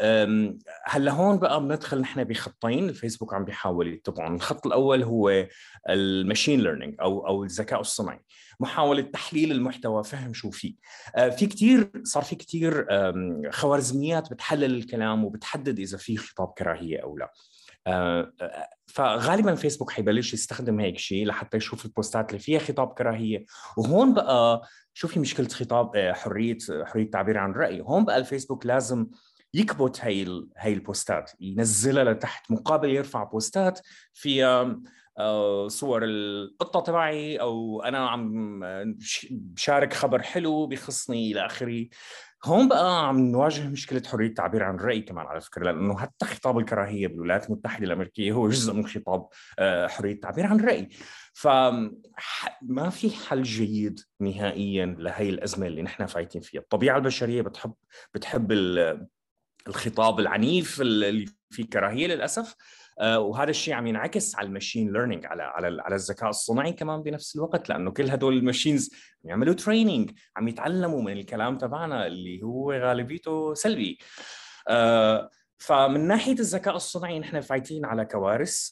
هلا 0.86 1.12
هون 1.12 1.38
بقى 1.38 1.60
بندخل 1.60 2.00
نحن 2.00 2.24
بخطين 2.24 2.88
الفيسبوك 2.88 3.34
عم 3.34 3.44
بيحاول 3.44 3.88
يتبعهم. 3.92 4.34
الخط 4.34 4.66
الأول 4.66 5.02
هو 5.02 5.46
ال 5.90 5.99
machine 5.99 6.60
learning 6.60 6.94
أو 7.00 7.26
أو 7.26 7.44
الذكاء 7.44 7.80
الصناعي 7.80 8.20
محاولة 8.60 9.02
تحليل 9.02 9.52
المحتوى 9.52 10.04
فهم 10.04 10.34
شو 10.34 10.50
فيه. 10.50 10.74
آه، 11.16 11.28
في 11.28 11.46
كثير 11.46 11.90
صار 12.02 12.22
في 12.22 12.36
كثير 12.36 12.86
خوارزميات 13.50 14.32
بتحلل 14.32 14.74
الكلام 14.74 15.24
وبتحدد 15.24 15.78
إذا 15.78 15.98
في 15.98 16.16
خطاب 16.16 16.48
كراهية 16.58 17.02
أو 17.02 17.18
لا. 17.18 17.32
آه، 17.86 18.32
آه، 18.42 18.68
فغالبا 18.86 19.54
فيسبوك 19.54 19.90
حيبلش 19.90 20.34
يستخدم 20.34 20.80
هيك 20.80 20.98
شيء 20.98 21.26
لحتى 21.26 21.56
يشوف 21.56 21.84
البوستات 21.84 22.28
اللي 22.28 22.40
فيها 22.40 22.58
خطاب 22.58 22.88
كراهية. 22.88 23.44
وهون 23.76 24.14
بقى 24.14 24.62
شو 24.94 25.08
في 25.08 25.20
مشكلة 25.20 25.48
خطاب 25.48 25.96
حرية 26.14 26.58
حرية 26.84 27.04
التعبير 27.04 27.38
عن 27.38 27.50
الراي 27.50 27.80
هون 27.80 28.04
بقى 28.04 28.18
الفيسبوك 28.18 28.66
لازم 28.66 29.06
يكبت 29.54 30.00
هي 30.00 30.42
هي 30.56 30.72
البوستات 30.72 31.30
ينزلها 31.40 32.04
لتحت 32.04 32.50
مقابل 32.50 32.90
يرفع 32.90 33.24
بوستات 33.24 33.80
فيها 34.12 34.80
صور 35.68 36.04
القطة 36.04 36.80
تبعي 36.80 37.40
أو 37.40 37.82
أنا 37.82 38.08
عم 38.08 38.60
بشارك 39.30 39.92
خبر 39.92 40.22
حلو 40.22 40.66
بخصني 40.66 41.32
إلى 41.32 41.46
آخره. 41.46 41.86
هون 42.44 42.68
بقى 42.68 43.08
عم 43.08 43.18
نواجه 43.18 43.68
مشكلة 43.68 44.02
حرية 44.06 44.26
التعبير 44.26 44.62
عن 44.62 44.74
الراي 44.74 45.00
كمان 45.00 45.26
على 45.26 45.40
فكرة 45.40 45.64
لأنه 45.64 45.98
حتى 45.98 46.26
خطاب 46.26 46.58
الكراهية 46.58 47.08
بالولايات 47.08 47.46
المتحدة 47.46 47.86
الأمريكية 47.86 48.32
هو 48.32 48.48
جزء 48.48 48.72
من 48.72 48.86
خطاب 48.86 49.28
آه، 49.58 49.86
حرية 49.86 50.12
التعبير 50.12 50.46
عن 50.46 50.60
الراي 50.60 50.88
فما 51.34 52.90
في 52.90 53.10
حل 53.10 53.42
جيد 53.42 54.00
نهائيا 54.20 54.86
لهي 54.98 55.28
الأزمة 55.28 55.66
اللي 55.66 55.82
نحن 55.82 56.06
فايتين 56.06 56.40
فيها. 56.40 56.60
الطبيعة 56.60 56.96
البشرية 56.96 57.42
بتحب 57.42 57.74
بتحب 58.14 58.52
الخطاب 59.68 60.20
العنيف 60.20 60.80
اللي 60.80 61.26
فيه 61.50 61.64
كراهية 61.64 62.06
للأسف. 62.06 62.54
آه، 63.00 63.18
وهذا 63.18 63.50
الشيء 63.50 63.74
عم 63.74 63.86
ينعكس 63.86 64.36
على 64.36 64.48
ال 64.48 64.54
machine 64.54 64.92
learning 64.92 65.26
على 65.26 65.42
على 65.42 65.82
على 65.82 65.94
الذكاء 65.94 66.30
الصناعي 66.30 66.72
كمان 66.72 67.02
بنفس 67.02 67.36
الوقت 67.36 67.68
لأنه 67.68 67.90
كل 67.90 68.10
هدول 68.10 68.36
ال 68.36 68.42
machines 68.42 68.90
عم 69.24 69.30
يعملوا 69.30 69.54
training 69.54 70.10
عم 70.36 70.48
يتعلموا 70.48 71.02
من 71.02 71.12
الكلام 71.12 71.58
تبعنا 71.58 72.06
اللي 72.06 72.42
هو 72.42 72.72
غالبيته 72.72 73.54
سلبي. 73.54 73.98
آه، 74.68 75.30
فمن 75.58 76.08
ناحية 76.08 76.32
الذكاء 76.32 76.76
الصناعي 76.76 77.18
نحن 77.18 77.40
فايتين 77.40 77.84
على 77.84 78.04
كوارث 78.04 78.70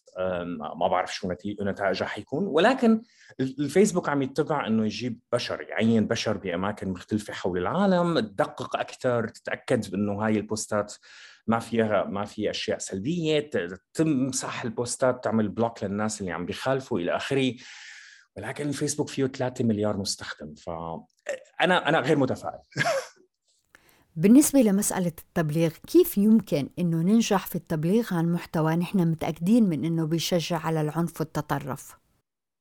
ما 0.78 0.88
بعرف 0.88 1.14
شو 1.14 1.32
نتائجها 1.62 2.06
حيكون 2.06 2.46
ولكن 2.46 3.02
الفيسبوك 3.40 4.08
عم 4.08 4.22
يتبع 4.22 4.66
إنه 4.66 4.84
يجيب 4.84 5.20
بشر 5.32 5.62
يعين 5.62 6.06
بشر 6.06 6.36
بأماكن 6.36 6.88
مختلفة 6.88 7.32
حول 7.32 7.58
العالم 7.58 8.20
تدقق 8.20 8.76
أكثر 8.76 9.28
تتأكد 9.28 9.94
إنه 9.94 10.24
هاي 10.24 10.36
البوستات 10.36 10.94
ما 11.46 11.58
فيها 11.58 12.04
ما 12.04 12.24
في 12.24 12.50
أشياء 12.50 12.78
سلبية 12.78 13.50
تمسح 13.94 14.64
ال 14.64 14.74
posts 14.74 15.24
تعمل 15.24 15.48
block 15.48 15.84
للناس 15.84 16.20
اللي 16.20 16.32
عم 16.32 16.46
بيخالفوا 16.46 16.98
إلى 16.98 17.16
آخره. 17.16 17.54
ولكن 18.36 18.68
الفيسبوك 18.68 19.08
فيه 19.08 19.26
3 19.26 19.64
مليار 19.64 19.96
مستخدم 19.96 20.54
فانا 20.54 21.88
أنا 21.88 22.00
غير 22.00 22.18
متفائل. 22.18 22.60
بالنسبة 24.16 24.60
لمسألة 24.60 25.12
التبليغ 25.18 25.70
كيف 25.86 26.18
يمكن 26.18 26.68
أنه 26.78 27.02
ننجح 27.02 27.46
في 27.46 27.56
التبليغ 27.56 28.14
عن 28.14 28.32
محتوى 28.32 28.76
نحن 28.76 28.98
متأكدين 29.08 29.68
من 29.68 29.84
أنه 29.84 30.06
بيشجع 30.06 30.58
على 30.58 30.80
العنف 30.80 31.20
والتطرف؟ 31.20 31.96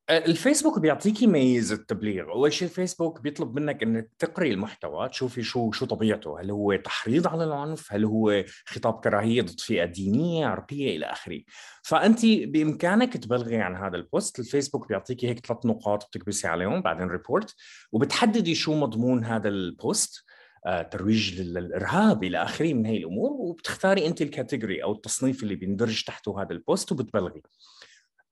الفيسبوك 0.09 0.79
بيعطيكي 0.79 1.27
ميزة 1.27 1.75
التبليغ، 1.75 2.31
أول 2.31 2.53
شيء 2.53 2.67
الفيسبوك 2.67 3.21
بيطلب 3.21 3.59
منك 3.59 3.83
إنك 3.83 4.11
تقري 4.19 4.51
المحتوى، 4.51 5.09
تشوفي 5.09 5.43
شو 5.43 5.71
شو 5.71 5.85
طبيعته، 5.85 6.41
هل 6.41 6.51
هو 6.51 6.75
تحريض 6.75 7.27
على 7.27 7.43
العنف، 7.43 7.93
هل 7.93 8.05
هو 8.05 8.43
خطاب 8.65 8.93
كراهية 8.93 9.41
ضد 9.41 9.59
فئة 9.59 9.85
دينية، 9.85 10.45
عرقية 10.45 10.97
إلى 10.97 11.05
آخره. 11.05 11.39
فأنت 11.83 12.25
بإمكانك 12.25 13.17
تبلغي 13.17 13.57
عن 13.57 13.75
هذا 13.75 13.95
ال 13.95 14.02
post، 14.02 14.39
الفيسبوك 14.39 14.87
بيعطيكي 14.87 15.27
هيك 15.27 15.45
ثلاث 15.45 15.65
نقاط 15.65 16.07
بتكبسي 16.07 16.47
عليهم 16.47 16.81
بعدين 16.81 17.07
report 17.07 17.55
وبتحددي 17.91 18.55
شو 18.55 18.75
مضمون 18.75 19.25
هذا 19.25 19.49
ال 19.49 19.61
post. 19.61 20.23
آه، 20.65 20.81
ترويج 20.81 21.41
للإرهاب 21.41 22.23
إلى 22.23 22.43
آخره 22.43 22.73
من 22.73 22.85
هي 22.85 22.97
الأمور 22.97 23.31
وبتختاري 23.31 24.07
أنت 24.07 24.21
ال 24.21 24.28
category 24.28 24.83
أو 24.83 24.91
التصنيف 24.91 25.43
اللي 25.43 25.55
بيندرج 25.55 26.03
تحته 26.03 26.41
هذا 26.41 26.51
ال 26.51 26.59
post 26.59 26.91
وبتبلغي. 26.91 27.41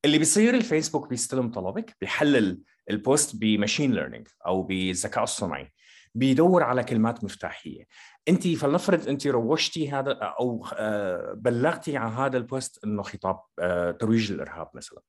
اللي 0.05 0.17
بيصير 0.17 0.55
الفيسبوك 0.55 1.09
بيستلم 1.09 1.51
طلبك 1.51 1.97
بيحلل 2.01 2.59
ال 2.89 2.98
post 2.98 3.35
ب 3.35 3.42
machine 3.42 3.93
learning 3.93 4.27
أو 4.45 4.63
بالذكاء 4.63 5.23
الصناعي 5.23 5.71
بيدور 6.15 6.63
على 6.63 6.83
كلمات 6.83 7.23
مفتاحية. 7.23 7.87
أنت 8.27 8.47
فلنفرض 8.47 9.07
أنت 9.07 9.27
روجتي 9.27 9.91
هذا 9.91 10.11
أو 10.11 10.65
آه، 10.77 11.33
بلغتي 11.37 11.97
عن 11.97 12.11
هذا 12.11 12.37
ال 12.37 12.46
post 12.46 12.83
إنه 12.85 13.03
خطاب 13.03 13.39
آه، 13.59 13.91
ترويج 13.91 14.31
للإرهاب 14.31 14.69
مثلا. 14.73 15.01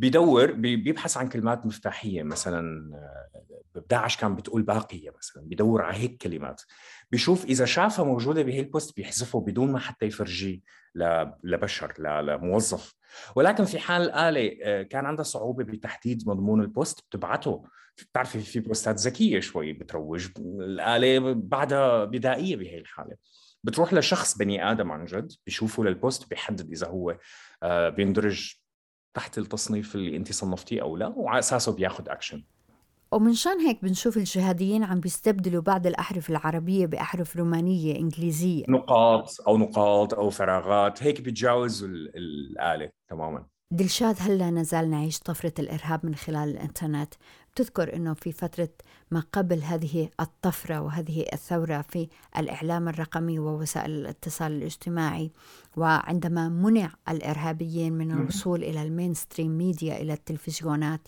بيدور 0.00 0.52
بيبحث 0.52 1.16
عن 1.16 1.28
كلمات 1.28 1.66
مفتاحية 1.66 2.22
مثلا 2.22 2.90
آه، 2.94 3.82
داعش 3.90 4.16
كان 4.16 4.34
بتقول 4.34 4.62
باقية 4.62 5.10
مثلا 5.18 5.42
بيدور 5.42 5.82
على 5.82 5.96
هيك 5.96 6.16
كلمات. 6.22 6.62
بيشوف 7.10 7.44
إذا 7.44 7.64
شافها 7.64 8.04
موجودة 8.04 8.42
بهي 8.42 8.60
ال 8.60 8.67
post 8.67 8.96
بيحذفه 8.96 9.40
بدون 9.40 9.72
ما 9.72 9.78
حتى 9.78 10.06
يفرجيه 10.06 10.60
لبشر 11.44 11.94
لموظف. 12.00 12.94
ولكن 13.36 13.64
في 13.64 13.78
حال 13.78 14.02
الآلة 14.02 14.58
آه، 14.62 14.82
كان 14.82 15.06
عندها 15.06 15.24
صعوبة 15.24 15.64
بتحديد 15.64 16.28
مضمون 16.28 16.60
ال 16.60 16.68
post 16.68 17.00
بتبعته. 17.00 17.64
بتعرفي 17.98 18.40
في 18.40 18.60
posts 18.60 18.96
ذكية 18.96 19.40
شوي 19.40 19.72
بتروج 19.72 20.28
الآلة 20.38 21.32
بعدها 21.32 22.04
بدائية 22.04 22.56
بهي 22.56 22.78
الحالة. 22.78 23.16
بتروح 23.64 23.94
لشخص 23.94 24.38
بني 24.38 24.70
آدم 24.70 24.92
عن 24.92 25.04
جد 25.04 25.32
بيشوفه 25.46 25.84
لل 25.84 25.99
post 25.99 26.30
بيحدد 26.30 26.70
إذا 26.72 26.86
هو 26.86 27.18
آه، 27.62 27.88
بيندرج 27.88 28.59
تحت 29.14 29.38
التصنيف 29.38 29.94
اللي 29.94 30.16
انت 30.16 30.32
صنفتيه 30.32 30.82
أو 30.82 30.96
لا 30.96 31.12
وعلى 31.16 31.38
أساسه 31.38 31.72
بياخذ 31.72 32.08
اكشن 32.08 32.42
ومن 33.12 33.34
شان 33.34 33.60
هيك 33.60 33.82
بنشوف 33.82 34.16
الجهاديين 34.16 34.84
عم 34.84 35.00
بيستبدلوا 35.00 35.62
بعض 35.62 35.86
الأحرف 35.86 36.30
العربية 36.30 36.86
بأحرف 36.86 37.36
رومانية 37.36 37.96
إنجليزية. 37.96 38.64
نقاط 38.68 39.40
أو 39.46 39.58
نقاط 39.58 40.14
أو 40.14 40.30
فراغات 40.30 41.02
هيك 41.02 41.20
بيتجاوزوا 41.20 41.88
الآلة 41.88 42.90
تماما. 43.08 43.46
دلشاد 43.70 44.16
هلا 44.18 44.50
نزال 44.50 44.90
نعيش 44.90 45.18
طفرة 45.18 45.52
الإرهاب 45.58 46.06
من 46.06 46.14
خلال 46.14 46.48
الإنترنت. 46.48 47.14
بتذكر 47.54 47.96
أنه 47.96 48.14
في 48.14 48.32
فترة 48.32 48.68
ما 49.10 49.22
قبل 49.32 49.62
هذه 49.62 50.08
الطفرة 50.20 50.80
وهذه 50.80 51.26
الثورة 51.32 51.84
في 51.88 52.08
الإعلام 52.38 52.88
الرقمي 52.88 53.38
ووسائل 53.38 53.90
الاتصال 53.90 54.52
الاجتماعي 54.52 55.32
وعندما 55.76 56.48
منع 56.48 56.90
الإرهابيين 57.08 57.92
من 57.92 58.10
الوصول 58.10 58.64
إلى 58.64 58.82
ال 58.82 58.89
mainstream 58.89 59.58
media 59.58 60.00
إلى 60.00 60.12
التلفزيونات 60.12 61.00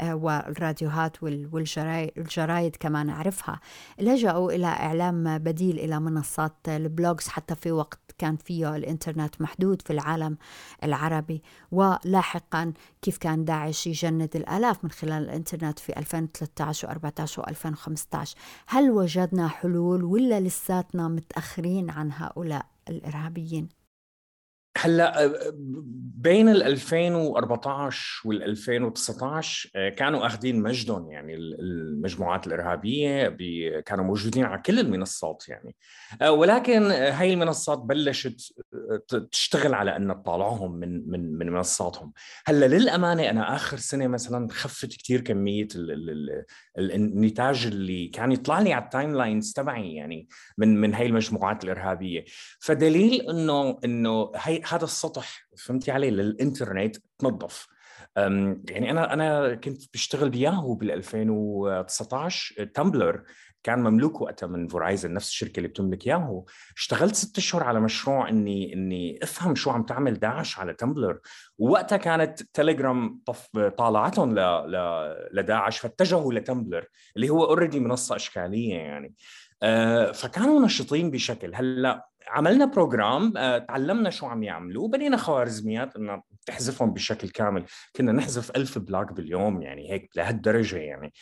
آه، 0.00 0.14
والراديوهات 0.14 1.22
والجرايد 1.22 2.76
كمان 2.80 3.06
نعرفها 3.06 3.60
لجأوا 3.98 4.52
إلى 4.52 4.66
إعلام 4.66 5.38
بديل 5.38 5.78
إلى 5.78 6.00
منصات 6.00 6.56
ال 6.68 6.78
blogs 6.78 7.28
حتى 7.28 7.54
في 7.54 7.72
وقت 7.72 7.99
كان 8.20 8.36
فيه 8.36 8.76
الإنترنت 8.76 9.40
محدود 9.40 9.82
في 9.82 9.92
العالم 9.92 10.36
العربي 10.84 11.42
ولاحقا 11.72 12.72
كيف 13.02 13.18
كان 13.18 13.44
داعش 13.44 13.86
يجند 13.86 14.36
الآلاف 14.36 14.84
من 14.84 14.90
خلال 14.90 15.22
الإنترنت 15.22 15.78
في 15.78 15.96
2013 15.96 16.88
و14 16.88 17.42
و2015 17.42 18.28
هل 18.66 18.90
وجدنا 18.90 19.48
حلول 19.48 20.04
ولا 20.04 20.40
لساتنا 20.40 21.08
متأخرين 21.08 21.90
عن 21.90 22.12
هؤلاء 22.12 22.66
الإرهابيين؟ 22.88 23.79
هلأ 24.80 25.24
آه، 25.24 25.52
بين 26.20 26.48
ال 26.48 26.62
2014 26.62 28.28
وال 28.28 28.42
2019 28.42 29.70
آه، 29.76 29.88
كانوا 29.88 30.26
أخذين 30.26 30.62
مجدهم 30.62 31.10
يعني 31.10 31.34
المجموعات 31.34 32.46
الإرهابية 32.46 33.28
كانوا 33.80 34.04
موجودين 34.04 34.44
على 34.44 34.62
كل 34.62 34.78
المنصات 34.78 35.44
يعني. 35.48 35.76
آه، 36.22 36.32
ولكن 36.32 36.82
هاي 36.90 37.32
المنصات 37.32 37.78
بلشت 37.78 38.54
تشتغل 39.32 39.74
على 39.74 39.96
ان 39.96 40.22
تطالعهم 40.22 40.72
من 40.72 41.10
من 41.10 41.38
من 41.38 41.50
منصاتهم. 41.50 42.12
هلأ 42.46 42.66
للأمانة 42.66 43.30
أنا 43.30 43.54
آخر 43.56 43.76
سنة 43.76 44.06
مثلا 44.06 44.48
خفت 44.50 44.96
كثير 44.96 45.20
كمية 45.20 45.68
النتاج 46.78 47.66
اللي 47.66 48.08
كان 48.08 48.32
يطلع 48.32 48.60
لي 48.60 48.72
على 48.72 48.84
ال 48.84 49.16
timelines 49.16 49.52
تبعي 49.52 49.94
يعني 49.94 50.28
من 50.58 50.80
من 50.80 50.94
هاي 50.94 51.06
المجموعات 51.06 51.64
الإرهابية. 51.64 52.24
فدليل 52.60 53.30
إنه 53.30 53.78
إنه 53.84 54.32
هي 54.36 54.60
هذا 54.74 54.84
السطح 54.84 55.48
فهمتي 55.58 55.90
علي 55.90 56.10
للإنترنت 56.10 56.96
تنظف. 57.18 57.66
يعني 58.16 58.90
أنا 58.90 59.12
أنا 59.12 59.54
كنت 59.54 59.82
بشتغل 59.94 60.30
بياهو 60.30 60.74
بال 60.74 60.90
2019 60.90 62.64
تمبلر 62.64 63.22
كان 63.62 63.78
مملوك 63.78 64.20
وقتها 64.20 64.46
من 64.46 64.68
Verizon 64.68 65.14
نفس 65.14 65.28
الشركة 65.28 65.56
اللي 65.56 65.68
بتملك 65.68 66.06
ياهو. 66.06 66.44
اشتغلت 66.76 67.14
ست 67.14 67.38
أشهر 67.38 67.62
على 67.62 67.80
مشروع 67.80 68.28
إني 68.28 68.74
إني 68.74 69.18
أفهم 69.22 69.54
شو 69.54 69.70
عم 69.70 69.82
تعمل 69.82 70.14
داعش 70.14 70.58
على 70.58 70.74
تمبلر 70.74 71.20
ووقتها 71.58 71.96
كانت 71.96 72.42
تليجرام 72.52 73.48
طالعتهم 73.78 74.34
ل... 74.34 74.40
ل... 74.72 74.76
لداعش 75.32 75.78
فاتجهوا 75.78 76.32
لتمبلر 76.34 76.86
اللي 77.16 77.30
هو 77.30 77.44
already 77.44 77.80
منصة 77.80 78.16
إشكالية 78.16 78.74
يعني. 78.74 79.14
أه 79.62 80.12
فكانوا 80.12 80.60
نشيطين 80.60 81.10
بشكل. 81.10 81.54
هلأ 81.54 82.09
عملنا 82.28 82.64
program 82.64 83.36
آه، 83.36 83.58
تعلمنا 83.58 84.10
شو 84.10 84.26
عم 84.26 84.42
يعملوا 84.42 84.84
وبنينا 84.84 85.16
خوارزميات 85.16 85.96
إنه 85.96 86.22
تحذفهم 86.46 86.92
بشكل 86.92 87.28
كامل. 87.28 87.64
كنا 87.96 88.12
نحذف 88.12 88.50
ألف 88.56 88.78
blog 88.78 89.12
باليوم 89.12 89.62
يعني 89.62 89.92
هيك 89.92 90.10
لهالدرجة 90.16 90.76
يعني. 90.76 91.12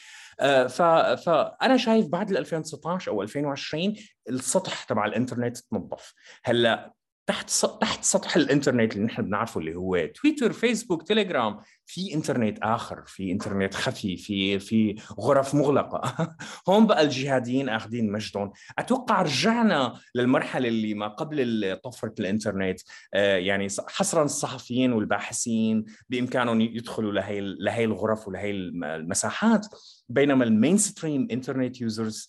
آه، 0.41 0.67
فأنا 1.15 1.77
شايف 1.77 2.07
بعد 2.07 2.31
ال 2.31 2.37
2019 2.37 3.13
أو 3.13 3.23
2020 3.23 3.95
السطح 4.29 4.85
تبع 4.85 5.07
الإنترنت 5.07 5.59
تنظف. 5.59 6.15
هلأ 6.45 6.98
تحت 7.29 7.51
تحت 7.81 8.05
سطح 8.05 8.37
الإنترنت 8.37 8.93
اللي 8.93 9.05
نحن 9.05 9.23
بنعرفه 9.23 9.61
اللي 9.61 9.75
هو 9.75 10.07
تويتر 10.07 10.53
فيسبوك 10.53 11.03
تيليجرام. 11.03 11.61
في 11.87 12.15
إنترنت 12.15 12.59
آخر 12.63 13.03
في 13.07 13.33
إنترنت 13.33 13.75
خفي 13.75 14.17
في 14.17 14.59
في 14.59 14.95
غرف 15.21 15.55
مغلقة. 15.55 16.29
هون 16.69 16.87
بقى 16.87 17.03
الجهاديين 17.03 17.69
اخذين 17.69 18.13
مجدهم. 18.13 18.53
أتوقع 18.79 19.23
رجعنا 19.23 20.01
للمرحلة 20.15 20.69
اللي 20.69 20.95
ما 20.95 21.09
قبل 21.09 21.77
طفرة 21.85 22.15
الإنترنت. 22.21 22.81
آه، 23.15 23.37
يعني 23.37 23.67
حصرا 23.89 24.25
الصحفيين 24.25 24.93
والباحثين 24.93 25.85
بإمكانهم 26.09 26.61
يدخلوا 26.61 27.13
لهي 27.13 27.41
لهي 27.41 27.85
الغرف 27.85 28.29
ولهي 28.29 28.51
المساحات. 28.51 29.67
بينما 30.09 30.45
ال 30.45 30.79
mainstream 30.79 31.29
internet 31.31 31.81
users 31.81 32.29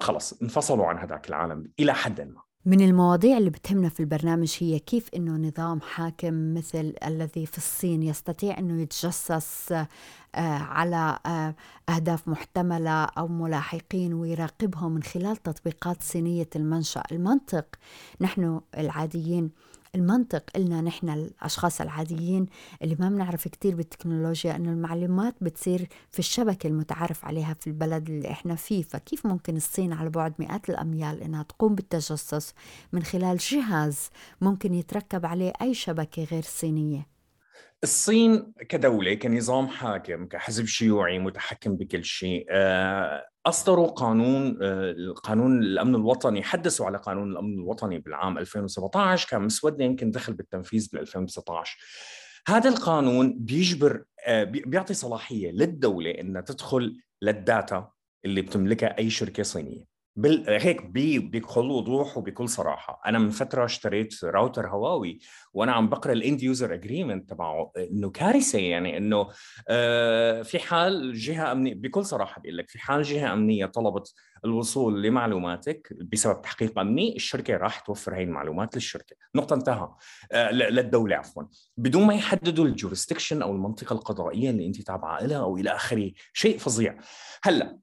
خلص 0.00 0.42
انفصلوا 0.42 0.86
عن 0.86 0.98
هذاك 0.98 1.28
العالم 1.28 1.70
إلى 1.80 1.94
حد 1.94 2.20
ما. 2.20 2.47
من 2.68 2.80
المواضيع 2.80 3.38
اللي 3.38 3.50
بتهمنا 3.50 3.88
في 3.88 4.00
البرنامج 4.00 4.56
هي 4.58 4.78
كيف 4.78 5.08
إنه 5.16 5.48
نظام 5.48 5.80
حاكم 5.80 6.54
مثل 6.54 6.94
الذي 7.06 7.46
في 7.46 7.58
الصين 7.58 8.02
يستطيع 8.02 8.58
إنه 8.58 8.82
يتجسس 8.82 9.72
آه، 9.72 9.86
على 10.58 11.18
آه، 11.26 11.54
أهداف 11.88 12.28
محتملة 12.28 13.04
أو 13.04 13.28
ملاحقين 13.28 14.14
ويراقبهم 14.14 14.92
من 14.92 15.02
خلال 15.02 15.36
تطبيقات 15.36 16.02
صينية 16.02 16.48
المنشأ، 16.56 17.02
المنطق 17.12 17.64
نحن 18.20 18.60
العاديين 18.78 19.50
المنطق 19.94 20.42
إلنا 20.56 20.80
نحن 20.80 21.08
الأشخاص 21.08 21.80
العاديين 21.80 22.46
اللي 22.82 22.96
ما 23.00 23.08
بنعرف 23.08 23.48
كتير 23.48 23.74
بالتكنولوجيا 23.74 24.56
إنه 24.56 24.70
المعلومات 24.70 25.34
بتصير 25.40 25.88
في 26.10 26.18
الشبكة 26.18 26.66
المتعارف 26.66 27.24
عليها 27.24 27.54
في 27.54 27.66
البلد 27.66 28.10
اللي 28.10 28.30
إحنا 28.30 28.54
فيه. 28.54 28.82
فكيف 28.82 29.26
ممكن 29.26 29.56
الصين 29.56 29.92
على 29.92 30.10
بعد 30.10 30.34
مئات 30.38 30.70
الأميال 30.70 31.22
إنها 31.22 31.42
تقوم 31.42 31.74
بالتجسس 31.74 32.54
من 32.92 33.02
خلال 33.02 33.36
جهاز 33.36 34.10
ممكن 34.40 34.74
يتركب 34.74 35.26
عليه 35.26 35.52
أي 35.62 35.74
شبكة 35.74 36.24
غير 36.24 36.42
صينية؟ 36.42 37.06
الصين 37.82 38.52
كدولة 38.68 39.14
كنظام 39.14 39.68
حاكم 39.68 40.26
كحزب 40.26 40.66
شيوعي 40.66 41.18
متحكم 41.18 41.76
بكل 41.76 42.04
شيء 42.04 42.46
آه، 42.50 43.26
أصدروا 43.48 43.86
قانون 43.86 44.58
آه، 44.62 45.12
قانون 45.24 45.62
الأمن 45.62 45.94
الوطني 45.94 46.42
حدثوا 46.42 46.86
على 46.86 46.98
قانون 46.98 47.32
الأمن 47.32 47.54
الوطني 47.54 47.98
بالعام 47.98 48.38
2017 48.38 49.28
كان 49.28 49.42
مسوده 49.42 49.84
يمكن 49.84 50.10
دخل 50.10 50.32
بالتنفيذ 50.32 50.88
بال 50.92 51.00
2019 51.00 51.78
هذا 52.48 52.70
القانون 52.70 53.38
بيجبر 53.38 54.04
آه، 54.26 54.44
بيعطي 54.44 54.94
صلاحية 54.94 55.50
للدولة 55.50 56.10
إنها 56.10 56.40
تدخل 56.40 56.96
لل 57.22 57.45
data 57.45 57.90
اللي 58.24 58.42
بتملكها 58.42 58.98
أي 58.98 59.10
شركة 59.10 59.42
صينية. 59.42 59.87
بال... 60.18 60.44
هيك 60.48 60.86
بي... 60.86 61.18
بكل 61.18 61.70
وضوح 61.70 62.18
وبكل 62.18 62.48
صراحة. 62.48 63.00
أنا 63.06 63.18
من 63.18 63.30
فترة 63.30 63.64
اشتريت 63.64 64.24
راوتر 64.24 64.68
هواوي 64.68 65.18
وأنا 65.52 65.72
عم 65.72 65.88
بقرأ 65.88 66.12
ال 66.12 66.20
end 66.20 66.42
user 66.42 66.74
agreement 66.74 67.30
تبعه 67.30 67.72
إنه 67.76 68.10
كارثة 68.10 68.58
يعني 68.58 68.96
إنه 68.96 69.28
آه 69.68 70.42
في 70.42 70.58
حال 70.58 71.14
جهة 71.14 71.52
أمنية 71.52 71.74
بكل 71.74 72.04
صراحة 72.04 72.40
بقول 72.40 72.56
لك 72.56 72.68
في 72.68 72.78
حال 72.78 73.02
جهة 73.02 73.32
أمنية 73.32 73.66
طلبت 73.66 74.14
الوصول 74.44 75.02
لمعلوماتك 75.02 75.92
بسبب 76.12 76.42
تحقيق 76.42 76.78
أمني 76.78 77.16
الشركة 77.16 77.56
راح 77.56 77.80
توفر 77.80 78.14
هاي 78.14 78.22
المعلومات 78.22 78.74
للشركة. 78.74 79.16
نقطة 79.34 79.54
انتهى. 79.54 79.88
آه 80.32 80.50
للدولة 80.50 81.16
عفوا. 81.16 81.42
بدون 81.76 82.06
ما 82.06 82.14
يحددوا 82.14 82.64
ال 82.64 82.70
jurisdiction 82.70 83.42
أو 83.42 83.52
المنطقة 83.52 83.92
القضائية 83.92 84.50
اللي 84.50 84.66
أنت 84.66 84.80
تابعة 84.80 85.26
لها 85.26 85.38
أو 85.38 85.56
إلى 85.56 85.70
آخره 85.70 86.10
شيء 86.32 86.58
فظيع. 86.58 86.98
هلأ 87.42 87.78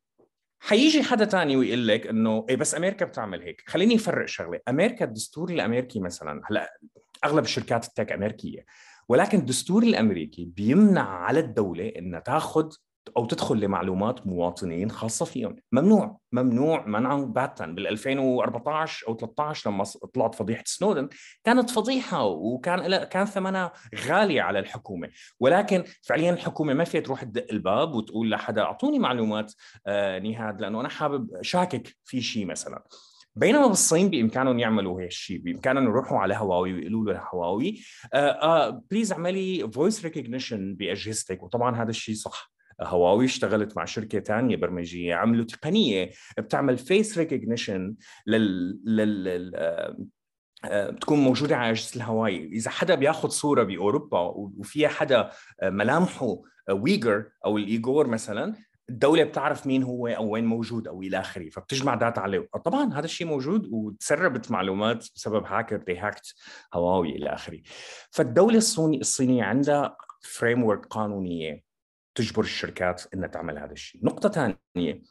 حيجي 0.59 1.03
حدا 1.03 1.25
تاني 1.25 1.55
ويقول 1.57 1.87
لك 1.87 2.07
إنه 2.07 2.45
إيه 2.49 2.55
بس 2.55 2.75
أمريكا 2.75 3.05
بتعمل 3.05 3.41
هيك. 3.41 3.63
خليني 3.67 3.95
أفرق 3.95 4.25
شغلة. 4.25 4.59
أمريكا 4.69 5.05
الدستور 5.05 5.49
الأمريكي 5.49 5.99
مثلا 5.99 6.41
هلأ 6.45 6.77
أغلب 7.25 7.43
الشركات 7.43 7.85
التك 7.87 8.11
أمريكية 8.11 8.65
ولكن 9.09 9.39
الدستور 9.39 9.83
الأمريكي 9.83 10.45
بيمنع 10.45 11.09
على 11.09 11.39
الدولة 11.39 11.93
إنها 11.97 12.19
تاخذ 12.19 12.71
أو 13.17 13.25
تدخل 13.25 13.59
لمعلومات 13.59 14.27
مواطنين 14.27 14.91
خاصة 14.91 15.25
فيهم. 15.25 15.55
ممنوع 15.71 16.19
ممنوع 16.31 16.85
منعا 16.85 17.17
باتا. 17.17 17.65
بال 17.65 17.87
2014 17.87 19.07
أو 19.07 19.17
13 19.17 19.69
لما 19.71 19.83
طلعت 20.13 20.35
فضيحة 20.35 20.63
سنودن 20.65 21.09
كانت 21.43 21.69
فضيحة 21.69 22.25
وكان 22.25 23.03
كان 23.03 23.25
ثمنها 23.25 23.71
غالي 24.07 24.39
على 24.39 24.59
الحكومة. 24.59 25.09
ولكن 25.39 25.83
فعليا 26.01 26.33
الحكومة 26.33 26.73
ما 26.73 26.83
فيها 26.83 27.01
تروح 27.01 27.23
تدق 27.23 27.45
الباب 27.51 27.93
وتقول 27.93 28.31
لحدا 28.31 28.61
أعطوني 28.61 28.99
معلومات 28.99 29.53
آه 29.87 30.19
نهاد 30.19 30.61
لأنه 30.61 30.79
أنا 30.81 30.89
حابب 30.89 31.29
شاكك 31.41 31.95
في 32.05 32.21
شيء 32.21 32.45
مثلا. 32.45 32.83
بينما 33.35 33.67
بالصين 33.67 34.09
بإمكانهم 34.09 34.59
يعملوا 34.59 35.01
هيك 35.01 35.07
الشيء 35.07 35.37
بإمكانهم 35.37 35.83
يروحوا 35.83 36.19
على 36.19 36.35
هواوي 36.35 36.73
ويقولوا 36.73 37.13
له 37.13 37.21
هواوي 37.33 37.81
آه 38.13 38.29
آه 38.29 38.81
please 38.91 39.11
اعملي 39.11 39.71
face 39.71 40.03
recognition 40.05 40.75
بأجهزتك. 40.75 41.43
وطبعا 41.43 41.75
هذا 41.83 41.89
الشيء 41.89 42.15
صح. 42.15 42.54
هواوي 42.81 43.25
اشتغلت 43.25 43.77
مع 43.77 43.85
شركة 43.85 44.19
ثانية 44.19 44.55
برمجية 44.55 45.15
عملوا 45.15 45.45
تقنيه 45.45 46.11
بتعمل 46.37 46.77
face 46.77 47.17
recognition 47.17 47.95
لل, 48.27 48.79
لل... 48.85 49.51
آه، 49.55 49.97
آه، 50.65 50.89
بتكون 50.89 51.19
موجودة 51.19 51.57
على 51.57 51.71
أجهزة 51.71 51.95
الهواوي. 51.95 52.45
إذا 52.45 52.71
حدا 52.71 52.95
بياخذ 52.95 53.29
صورة 53.29 53.63
بأوروبا 53.63 54.19
وفيها 54.35 54.89
حدا 54.89 55.31
آه، 55.61 55.69
ملامحه 55.69 56.41
Uyghur 56.71 57.25
أو 57.45 57.57
الإيغور 57.57 58.07
مثلا 58.07 58.55
الدولة 58.89 59.23
بتعرف 59.23 59.67
مين 59.67 59.83
هو 59.83 60.07
أو 60.07 60.29
وين 60.29 60.45
موجود 60.45 60.87
أو 60.87 61.01
إلى 61.01 61.19
آخره 61.19 61.49
فبتجمع 61.49 61.95
data 61.95 62.19
عليه. 62.19 62.49
طبعا 62.65 62.93
هذا 62.93 63.05
الشيء 63.05 63.27
موجود 63.27 63.67
وتسربت 63.71 64.51
معلومات 64.51 65.07
بسبب 65.15 65.45
هاكر 65.45 65.77
they 65.77 65.97
hacked 65.97 66.33
هواوي 66.73 67.09
إلى 67.09 67.33
آخره. 67.33 67.61
فالدولة 68.11 68.57
الصينية 68.57 69.43
عندها 69.43 69.97
frame 70.21 70.71
قانونية. 70.71 71.64
تجبر 72.15 72.43
الشركات 72.43 73.03
إنها 73.13 73.27
تعمل 73.27 73.57
هذا 73.57 73.71
الشيء. 73.71 74.05
نقطة 74.05 74.29
ثانية 74.29 75.01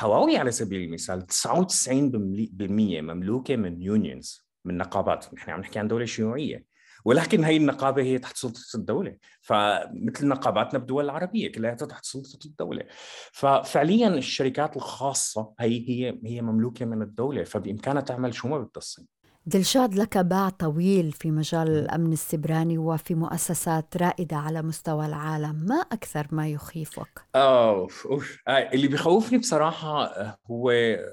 هواوي 0.00 0.36
آه، 0.36 0.38
على 0.38 0.50
سبيل 0.50 0.80
المثال 0.80 1.26
99% 1.26 3.00
مملوكة 3.00 3.56
من 3.56 3.82
unions 3.82 4.46
من 4.64 4.78
نقابات. 4.78 5.34
نحن 5.34 5.50
عم 5.50 5.60
نحكي 5.60 5.78
عن 5.78 5.88
دولة 5.88 6.04
شيوعية 6.04 6.74
ولكن 7.04 7.44
هي 7.44 7.56
النقابة 7.56 8.02
هي 8.02 8.18
تحت 8.18 8.36
سلطة 8.36 8.60
الدولة. 8.74 9.16
فمثل 9.40 10.28
نقاباتنا 10.28 10.78
بالدول 10.78 11.04
العربية 11.04 11.52
كلها 11.52 11.74
تحت 11.74 12.04
سلطة 12.04 12.46
الدولة. 12.46 12.84
ففعليا 13.32 14.08
الشركات 14.08 14.76
الخاصة 14.76 15.52
هي 15.60 15.88
هي 15.88 16.20
هي 16.24 16.42
مملوكة 16.42 16.84
من 16.84 17.02
الدولة 17.02 17.44
فبإمكانها 17.44 18.02
تعمل 18.02 18.34
شو 18.34 18.48
ما 18.48 18.58
بدها 18.58 18.70
الصين. 18.76 19.13
دلشاد 19.46 19.94
لك 19.94 20.18
باع 20.18 20.48
طويل 20.48 21.12
في 21.12 21.30
مجال 21.30 21.68
الأمن 21.68 22.12
السبراني 22.12 22.78
وفي 22.78 23.14
مؤسسات 23.14 23.96
رائدة 23.96 24.36
على 24.36 24.62
مستوى 24.62 25.06
العالم. 25.06 25.66
ما 25.68 25.74
أكثر 25.74 26.26
ما 26.32 26.48
يخيفك؟ 26.48 27.26
أوف 27.36 28.06
أوف. 28.06 28.38
آه 28.48 28.52
اللي 28.52 28.88
بيخوفني 28.88 29.38
بصراحة 29.38 30.10
هو 30.50 30.72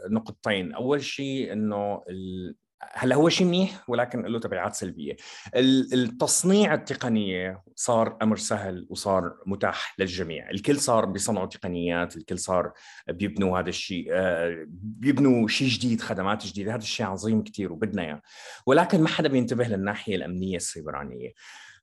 نقطتين. 0.10 0.74
أول 0.74 1.04
شيء 1.04 1.54
أنه 1.54 2.02
هلا 2.94 3.16
هو 3.16 3.30
شيء 3.30 3.48
منيح 3.48 3.90
ولكن 3.90 4.22
له 4.22 4.40
تبعات 4.40 4.76
سلبية. 4.76 5.16
التصنيع 5.56 6.74
التقنية 6.74 7.64
صار 7.76 8.18
أمر 8.22 8.38
سهل 8.38 8.88
وصار 8.90 9.38
متاح 9.46 9.96
للجميع، 10.00 10.50
الكل 10.50 10.80
صار 10.80 11.06
بيصنعوا 11.06 11.46
تقنيات، 11.46 12.18
الكل 12.18 12.40
صار 12.40 12.74
بيبنوا 13.08 13.60
هذا 13.60 13.70
الشيء 13.70 14.08
آه، 14.12 14.66
بيبنوا 14.70 15.48
شيء 15.48 15.68
جديد، 15.68 16.02
خدمات 16.02 16.46
جديدة، 16.46 16.72
هذا 16.72 16.82
الشيء 16.82 17.06
عظيم 17.06 17.44
كثير 17.44 17.74
وبدنا 17.74 18.02
إياه. 18.02 18.22
ولكن 18.66 19.02
ما 19.02 19.08
حدا 19.08 19.30
بينتبه 19.30 19.68
للناحية 19.68 20.16
الأمنية 20.16 20.58
السيبرانية. 20.58 21.34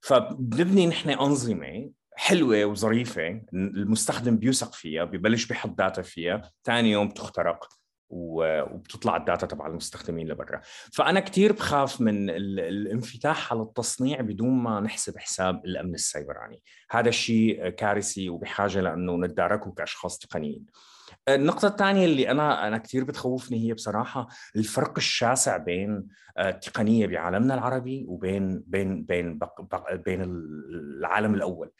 فبنبني 0.01 0.87
نحن 0.87 1.09
أنظمة 1.09 1.91
حلوة 2.15 2.65
وظريفة 2.65 3.41
المستخدم 3.53 4.37
بيوثق 4.37 4.73
فيها 4.73 5.03
ببلش 5.03 5.45
بيحط 5.45 5.69
data 5.69 6.01
فيها 6.01 6.51
ثاني 6.63 6.91
يوم 6.91 7.07
بتخترق 7.07 7.78
وبتطلع 8.09 9.17
ال 9.17 9.23
data 9.23 9.47
تبع 9.47 9.67
المستخدمين 9.67 10.27
لبرا. 10.27 10.61
فأنا 10.93 11.19
كثير 11.19 11.53
بخاف 11.53 12.01
من 12.01 12.29
الانفتاح 12.29 13.53
على 13.53 13.61
التصنيع 13.61 14.21
بدون 14.21 14.63
ما 14.63 14.79
نحسب 14.79 15.17
حساب 15.17 15.65
الأمن 15.65 15.93
السيبراني. 15.93 16.63
هذا 16.91 17.09
الشيء 17.09 17.69
كارثي 17.69 18.29
وبحاجة 18.29 18.81
لأنه 18.81 19.17
نتداركه 19.17 19.71
كأشخاص 19.71 20.17
تقنيين. 20.19 20.65
النقطة 21.29 21.67
الثانية 21.67 22.05
اللي 22.05 22.31
أنا 22.31 22.67
أنا 22.67 22.77
كثير 22.77 23.03
بتخوفني 23.03 23.67
هي 23.67 23.73
بصراحة 23.73 24.27
الفرق 24.55 24.93
الشاسع 24.97 25.57
بين 25.57 26.07
آه، 26.37 26.49
التقنية 26.49 27.07
بعالمنا 27.07 27.53
العربي 27.53 28.05
وبين 28.07 28.63
بين 28.67 29.03
بين 29.03 29.39
بين 29.91 30.21
العالم 30.21 31.33
الأول. 31.33 31.71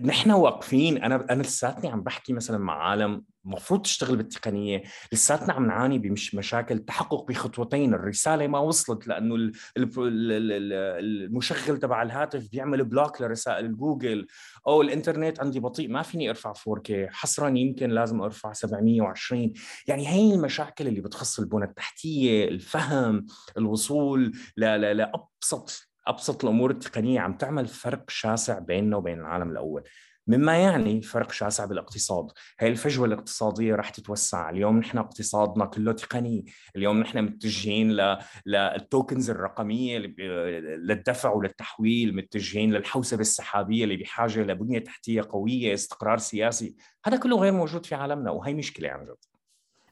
نحن 0.00 0.30
واقفين. 0.30 1.02
أنا 1.02 1.26
أنا 1.30 1.42
لساتني 1.42 1.90
عم 1.90 2.02
بحكي 2.02 2.32
مثلا 2.32 2.58
مع 2.58 2.90
عالم 2.90 3.24
المفروض 3.44 3.82
تشتغل 3.82 4.16
بالتقنية 4.16 4.82
لساتنا 5.12 5.52
عم 5.52 5.66
نعاني 5.66 5.98
بمش 5.98 6.34
مشاكل 6.34 6.78
تحقق 6.78 7.28
بخطوتين. 7.28 7.94
الرسالة 7.94 8.46
ما 8.46 8.58
وصلت 8.58 9.08
لأنه 9.08 9.52
المشغل 9.76 11.78
تبع 11.78 12.02
الهاتف 12.02 12.48
بيعمل 12.52 12.84
block 12.84 13.22
لرسائل 13.22 13.76
جوجل. 13.76 14.26
أو 14.66 14.82
الإنترنت 14.82 15.40
عندي 15.40 15.60
بطيء 15.60 15.88
ما 15.88 16.02
فيني 16.02 16.30
أرفع 16.30 16.52
4K 16.52 16.92
حصرا 17.08 17.48
يمكن 17.48 17.90
لازم 17.90 18.20
أرفع 18.20 18.52
720 18.52 19.52
يعني 19.86 20.08
هي 20.08 20.34
المشاكل 20.34 20.88
اللي 20.88 21.00
بتخص 21.00 21.38
البنى 21.38 21.64
التحتية 21.64 22.48
الفهم 22.48 23.26
الوصول 23.56 24.32
لأبسط 24.56 25.87
أبسط 26.08 26.44
الأمور 26.44 26.70
التقنية 26.70 27.20
عم 27.20 27.36
تعمل 27.36 27.66
فرق 27.66 28.10
شاسع 28.10 28.58
بيننا 28.58 28.96
وبين 28.96 29.20
العالم 29.20 29.50
الأول. 29.50 29.84
مما 30.26 30.56
يعني 30.56 31.02
فرق 31.02 31.32
شاسع 31.32 31.64
بالاقتصاد. 31.64 32.26
هاي 32.60 32.68
الفجوة 32.68 33.06
الاقتصادية 33.06 33.74
رح 33.74 33.90
تتوسع. 33.90 34.50
اليوم 34.50 34.78
نحن 34.78 34.98
اقتصادنا 34.98 35.64
كله 35.64 35.92
تقني. 35.92 36.44
اليوم 36.76 37.00
نحن 37.00 37.22
متجهين 37.22 38.16
للتوكنز 38.46 39.30
الرقمية 39.30 39.98
للدفع 39.98 41.32
وللتحويل 41.32 42.16
متجهين 42.16 42.72
للحوسبة 42.72 43.20
السحابية 43.20 43.84
اللي 43.84 43.96
بحاجة 43.96 44.40
لبنية 44.42 44.78
تحتية 44.78 45.22
قوية 45.30 45.74
استقرار 45.74 46.18
سياسي. 46.18 46.76
هذا 47.04 47.16
كله 47.16 47.36
غير 47.36 47.52
موجود 47.52 47.86
في 47.86 47.94
عالمنا 47.94 48.30
وهي 48.30 48.54
مشكلة 48.54 48.88
عن 48.88 49.04
جد. 49.04 49.37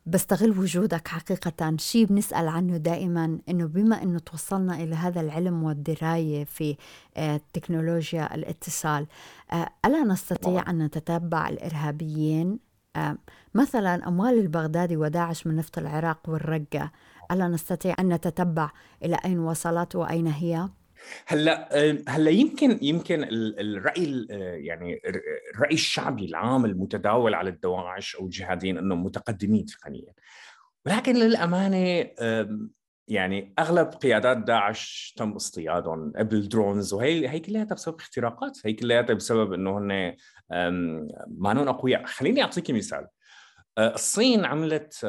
بستغل 0.07 0.59
وجودك 0.59 1.09
حقيقة. 1.09 1.77
شيء 1.77 2.05
بنسأل 2.07 2.49
عنه 2.49 2.77
دائما 2.77 3.38
أنه 3.49 3.66
بما 3.66 4.03
أنه 4.03 4.19
توصلنا 4.19 4.75
إلى 4.75 4.95
هذا 4.95 5.21
العلم 5.21 5.62
والدراية 5.62 6.45
في 6.45 6.77
آه، 7.16 7.40
تكنولوجيا 7.53 8.35
الاتصال 8.35 9.07
آه، 9.53 9.69
ألا 9.85 10.05
نستطيع 10.05 10.71
أن 10.71 10.83
نتتبع 10.83 11.49
الإرهابيين؟ 11.49 12.59
آه، 12.97 13.16
مثلا 13.55 14.09
أموال 14.09 14.38
البغدادي 14.38 14.97
وداعش 14.97 15.47
من 15.47 15.57
نفط 15.57 15.79
العراق 15.79 16.19
والرقة 16.29 16.90
ألا 17.31 17.49
نستطيع 17.49 17.95
أن 17.99 18.09
نتتبع 18.09 18.71
إلى 19.05 19.19
أين 19.25 19.38
وصلت 19.38 19.97
وأين 19.97 20.27
هي؟ 20.27 20.69
هلأ 21.27 21.69
هلأ 22.09 22.31
يمكن 22.31 22.79
يمكن 22.83 23.27
الرأي 23.31 24.27
يعني 24.64 25.01
الرأي 25.55 25.75
الشعبي 25.75 26.25
العام 26.25 26.64
المتداول 26.64 27.35
على 27.35 27.51
الدواعش 27.51 28.16
أو 28.16 28.25
الجهاديين 28.25 28.79
إنهم 28.79 29.05
متقدمين 29.05 29.64
تقنيا. 29.64 30.12
ولكن 30.87 31.16
للأمانة 31.16 32.11
يعني 33.09 33.55
أغلب 33.59 33.88
قيادات 33.88 34.37
داعش 34.37 35.14
تم 35.16 35.33
اصطيادهم 35.33 36.11
بال 36.11 36.31
drones 36.31 36.92
وهي 36.92 37.29
هي 37.29 37.40
كلها 37.40 37.64
بسبب 37.64 38.01
اختراقات 38.01 38.59
هي 38.64 38.73
كلها 38.73 39.01
بسبب 39.01 39.53
إنه 39.53 39.79
هن 39.79 40.16
ما 41.27 41.71
أقوياء. 41.71 42.05
خليني 42.05 42.42
اعطيك 42.42 42.71
مثال. 42.71 43.07
أه، 43.79 43.95
الصين 43.95 44.45
عملت 44.45 45.05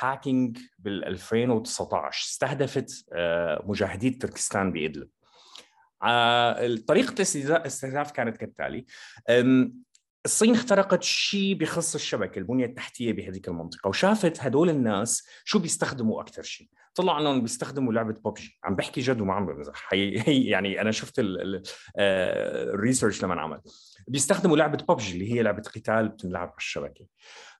hacking 0.00 0.58
بال 0.78 1.04
2019 1.04 2.26
استهدفت 2.26 3.04
أه، 3.12 3.62
مجاهدي 3.66 4.10
تركستان 4.10 4.72
بإدلب. 4.72 5.08
طريقة 6.86 7.14
الاستهداف 7.34 8.12
كانت 8.12 8.36
كالتالي. 8.36 8.86
الصين 10.26 10.54
اخترقت 10.54 11.02
شيء 11.02 11.54
بخص 11.54 11.94
الشبكة 11.94 12.38
البنية 12.38 12.66
التحتية 12.66 13.12
بهذيك 13.12 13.48
المنطقة 13.48 13.88
وشافت 13.88 14.40
هدول 14.40 14.70
الناس 14.70 15.26
شو 15.44 15.58
بيستخدموا 15.58 16.20
أكثر 16.20 16.42
شيء 16.42 16.68
طلع 16.94 17.20
إنهم 17.20 17.42
بيستخدموا 17.42 17.92
لعبة 17.92 18.14
ببجي. 18.24 18.58
عم 18.64 18.76
بحكي 18.76 19.00
جد 19.00 19.20
وما 19.20 19.34
عم 19.34 19.46
بمزح 19.46 19.92
يعني 20.28 20.80
أنا 20.80 20.90
شفت 20.90 21.14
الريسيرش 21.98 23.24
لما 23.24 23.40
عمل. 23.40 23.60
بيستخدموا 24.08 24.56
لعبة 24.56 24.78
ببجي 24.88 25.12
اللي 25.12 25.32
هي 25.32 25.42
لعبة 25.42 25.62
قتال 25.62 26.08
بتنلعب 26.08 26.48
على 26.48 26.56
الشبكة. 26.56 27.06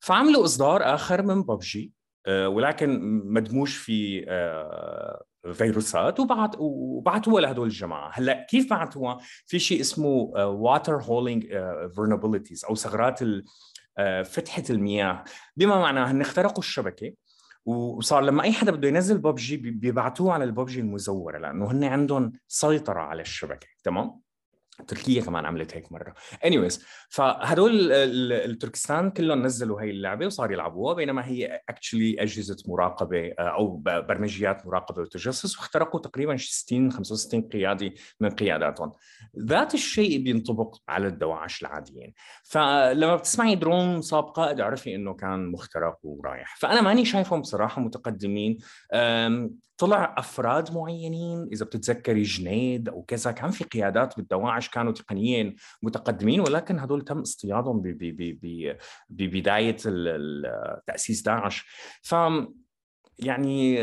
فعملوا 0.01 0.45
إصدار 0.45 0.95
آخر 0.95 1.23
من 1.23 1.43
ببجي 1.43 1.93
آه، 2.27 2.49
ولكن 2.49 3.01
مدموج 3.25 3.69
في 3.69 4.25
آه، 4.29 5.25
فيروسات 5.53 6.21
وبعت 6.21 6.57
وبعتوها 6.59 7.41
لهدول 7.41 7.67
الجماعة. 7.67 8.11
هلأ 8.15 8.47
كيف 8.51 8.71
بعتوها 8.71 9.19
في 9.47 9.59
شيء 9.59 9.81
اسمه 9.81 10.09
watering 10.45 11.03
hole 11.03 11.47
vulnerabilities 11.95 12.65
أو 12.65 12.75
ثغرات 12.75 13.21
آه، 13.99 14.23
فتحة 14.23 14.63
المياه. 14.71 15.25
بما 15.57 15.79
معناه 15.81 16.11
ان 16.11 16.21
اخترقوا 16.21 16.59
الشبكة 16.59 17.13
وصار 17.67 18.23
لما 18.23 18.43
أي 18.43 18.53
حدا 18.53 18.73
بده 18.73 18.89
ينزل 18.89 19.19
ببجي 19.19 19.57
بيبعتوه 19.57 20.33
على 20.33 20.45
الببجي 20.45 20.81
المزورة 20.81 21.39
لأنه 21.39 21.71
هن 21.71 21.85
عندهم 21.85 22.33
سيطرة 22.49 23.01
على 23.01 23.23
الشبكة 23.23 23.67
تمام؟ 23.85 24.26
تركيا 24.89 25.23
كمان 25.23 25.45
عملت 25.45 25.75
هيك 25.75 25.93
مرة. 25.93 26.15
Anyways 26.47 26.81
فهدول 27.09 27.93
التركستان 27.93 29.11
كلهم 29.11 29.43
نزلوا 29.43 29.81
هي 29.81 29.91
اللعبة 29.91 30.27
وصار 30.27 30.53
يلعبوها 30.53 30.95
بينما 30.95 31.27
هي 31.27 31.61
actually 31.69 32.17
أجهزة 32.23 32.57
مراقبة 32.69 33.33
آه، 33.39 33.43
أو 33.43 33.77
برمجيات 33.77 34.67
مراقبة 34.67 35.03
وتجسس 35.03 35.59
واخترقوا 35.59 36.01
تقريبا 36.01 36.37
60 36.37 36.93
65 36.93 37.43
قيادي 37.43 37.95
من 38.21 38.31
قياداتهم. 38.31 38.93
ذات 39.39 39.75
الشيء 39.75 40.23
بينطبق 40.23 40.77
على 40.89 41.07
الدواعش 41.07 41.63
العاديين. 41.63 42.13
فلما 42.45 43.17
بتسمعي 43.17 43.55
درون 43.55 44.01
صاب 44.01 44.25
قائد 44.25 44.61
اعرفي 44.61 44.95
إنه 44.95 45.15
كان 45.15 45.47
مخترق 45.47 45.99
ورايح. 46.03 46.57
فأنا 46.57 46.81
ماني 46.81 47.05
شايفهم 47.05 47.41
بصراحة 47.41 47.83
متقدمين 47.83 48.59
طلع 49.79 50.15
أفراد 50.19 50.75
معينين 50.75 51.49
إذا 51.53 51.65
بتتذكري 51.65 52.23
جنيد 52.23 52.89
أو 52.89 53.03
كذا 53.03 53.33
كان 53.33 53.51
في 53.51 53.65
قيادات 53.65 54.17
بالدواعش 54.17 54.69
كانوا 54.69 54.93
تقنيين 54.93 55.57
متقدمين 55.83 56.41
ولكن 56.41 56.79
هدول 56.79 57.03
تم 57.03 57.19
اصطيادهم 57.19 57.83
ببدايه 59.11 59.77
تأسيس 60.87 61.23
داعش. 61.23 61.67
ف 62.03 62.15
يعني 63.19 63.79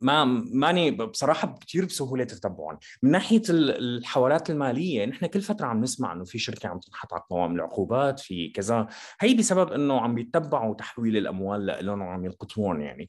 ما 0.00 0.24
ماني 0.52 0.90
بصراحة 0.90 1.58
كثير 1.60 1.84
بسهولة 1.84 2.24
تتبعهم. 2.24 2.78
من 3.02 3.10
ناحية 3.10 3.42
الحوالات 3.50 4.50
المالية 4.50 5.06
نحن 5.06 5.26
كل 5.26 5.40
فترة 5.40 5.66
عم 5.66 5.80
نسمع 5.80 6.12
إنه 6.12 6.24
في 6.24 6.38
شركة 6.38 6.68
عم 6.68 6.78
تنحط 6.78 7.14
على 7.14 7.22
قوائم 7.30 7.54
العقوبات 7.54 8.20
في 8.20 8.48
كذا. 8.48 8.86
هي 9.20 9.34
بسبب 9.34 9.72
إنه 9.72 10.00
عم 10.00 10.18
يتبعوا 10.18 10.74
تحويل 10.74 11.16
الأموال 11.16 11.86
لهم 11.86 12.00
وعم 12.00 12.24
يلقطون 12.24 12.80
يعني. 12.80 13.08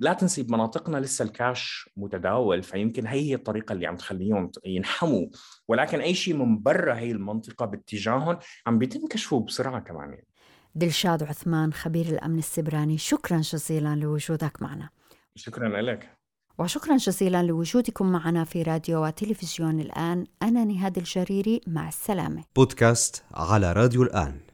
لا 0.00 0.12
تنسي 0.12 0.42
بمناطقنا 0.42 0.98
لسه 0.98 1.24
الكاش 1.24 1.90
متداول 1.96 2.62
فيمكن 2.62 3.06
هي 3.06 3.20
هي 3.20 3.34
الطريقة 3.34 3.72
اللي 3.72 3.86
عم 3.86 3.96
تخليهم 3.96 4.50
ينحموا. 4.64 5.26
ولكن 5.68 6.00
أي 6.00 6.14
شيء 6.14 6.34
من 6.34 6.62
برا 6.62 6.94
هي 6.94 7.10
المنطقة 7.10 7.66
باتجاههم 7.66 8.38
عم 8.66 8.78
بيتم 8.78 9.06
كشفه 9.06 9.40
بسرعة 9.40 9.80
كمان 9.80 10.10
يعني. 10.10 10.26
دلشاد 10.74 11.22
عثمان 11.22 11.72
خبير 11.72 12.06
الأمن 12.06 12.38
السبراني 12.38 12.98
شكرا 12.98 13.38
جزيلا 13.38 13.94
لوجودك 13.94 14.62
معنا. 14.62 14.88
شكرا 15.36 15.82
لك. 15.82 16.16
وشكرا 16.58 16.96
جزيلا 16.96 17.42
لوجودكم 17.42 18.12
معنا 18.12 18.44
في 18.44 18.62
راديو 18.62 19.04
وتلفزيون 19.04 19.80
الآن. 19.80 20.26
أنا 20.42 20.64
نهاد 20.64 20.98
الجريري 20.98 21.60
مع 21.66 21.88
السلامة. 21.88 22.44
بودكاست 22.56 23.24
على 23.34 23.72
راديو 23.72 24.02
الآن. 24.02 24.45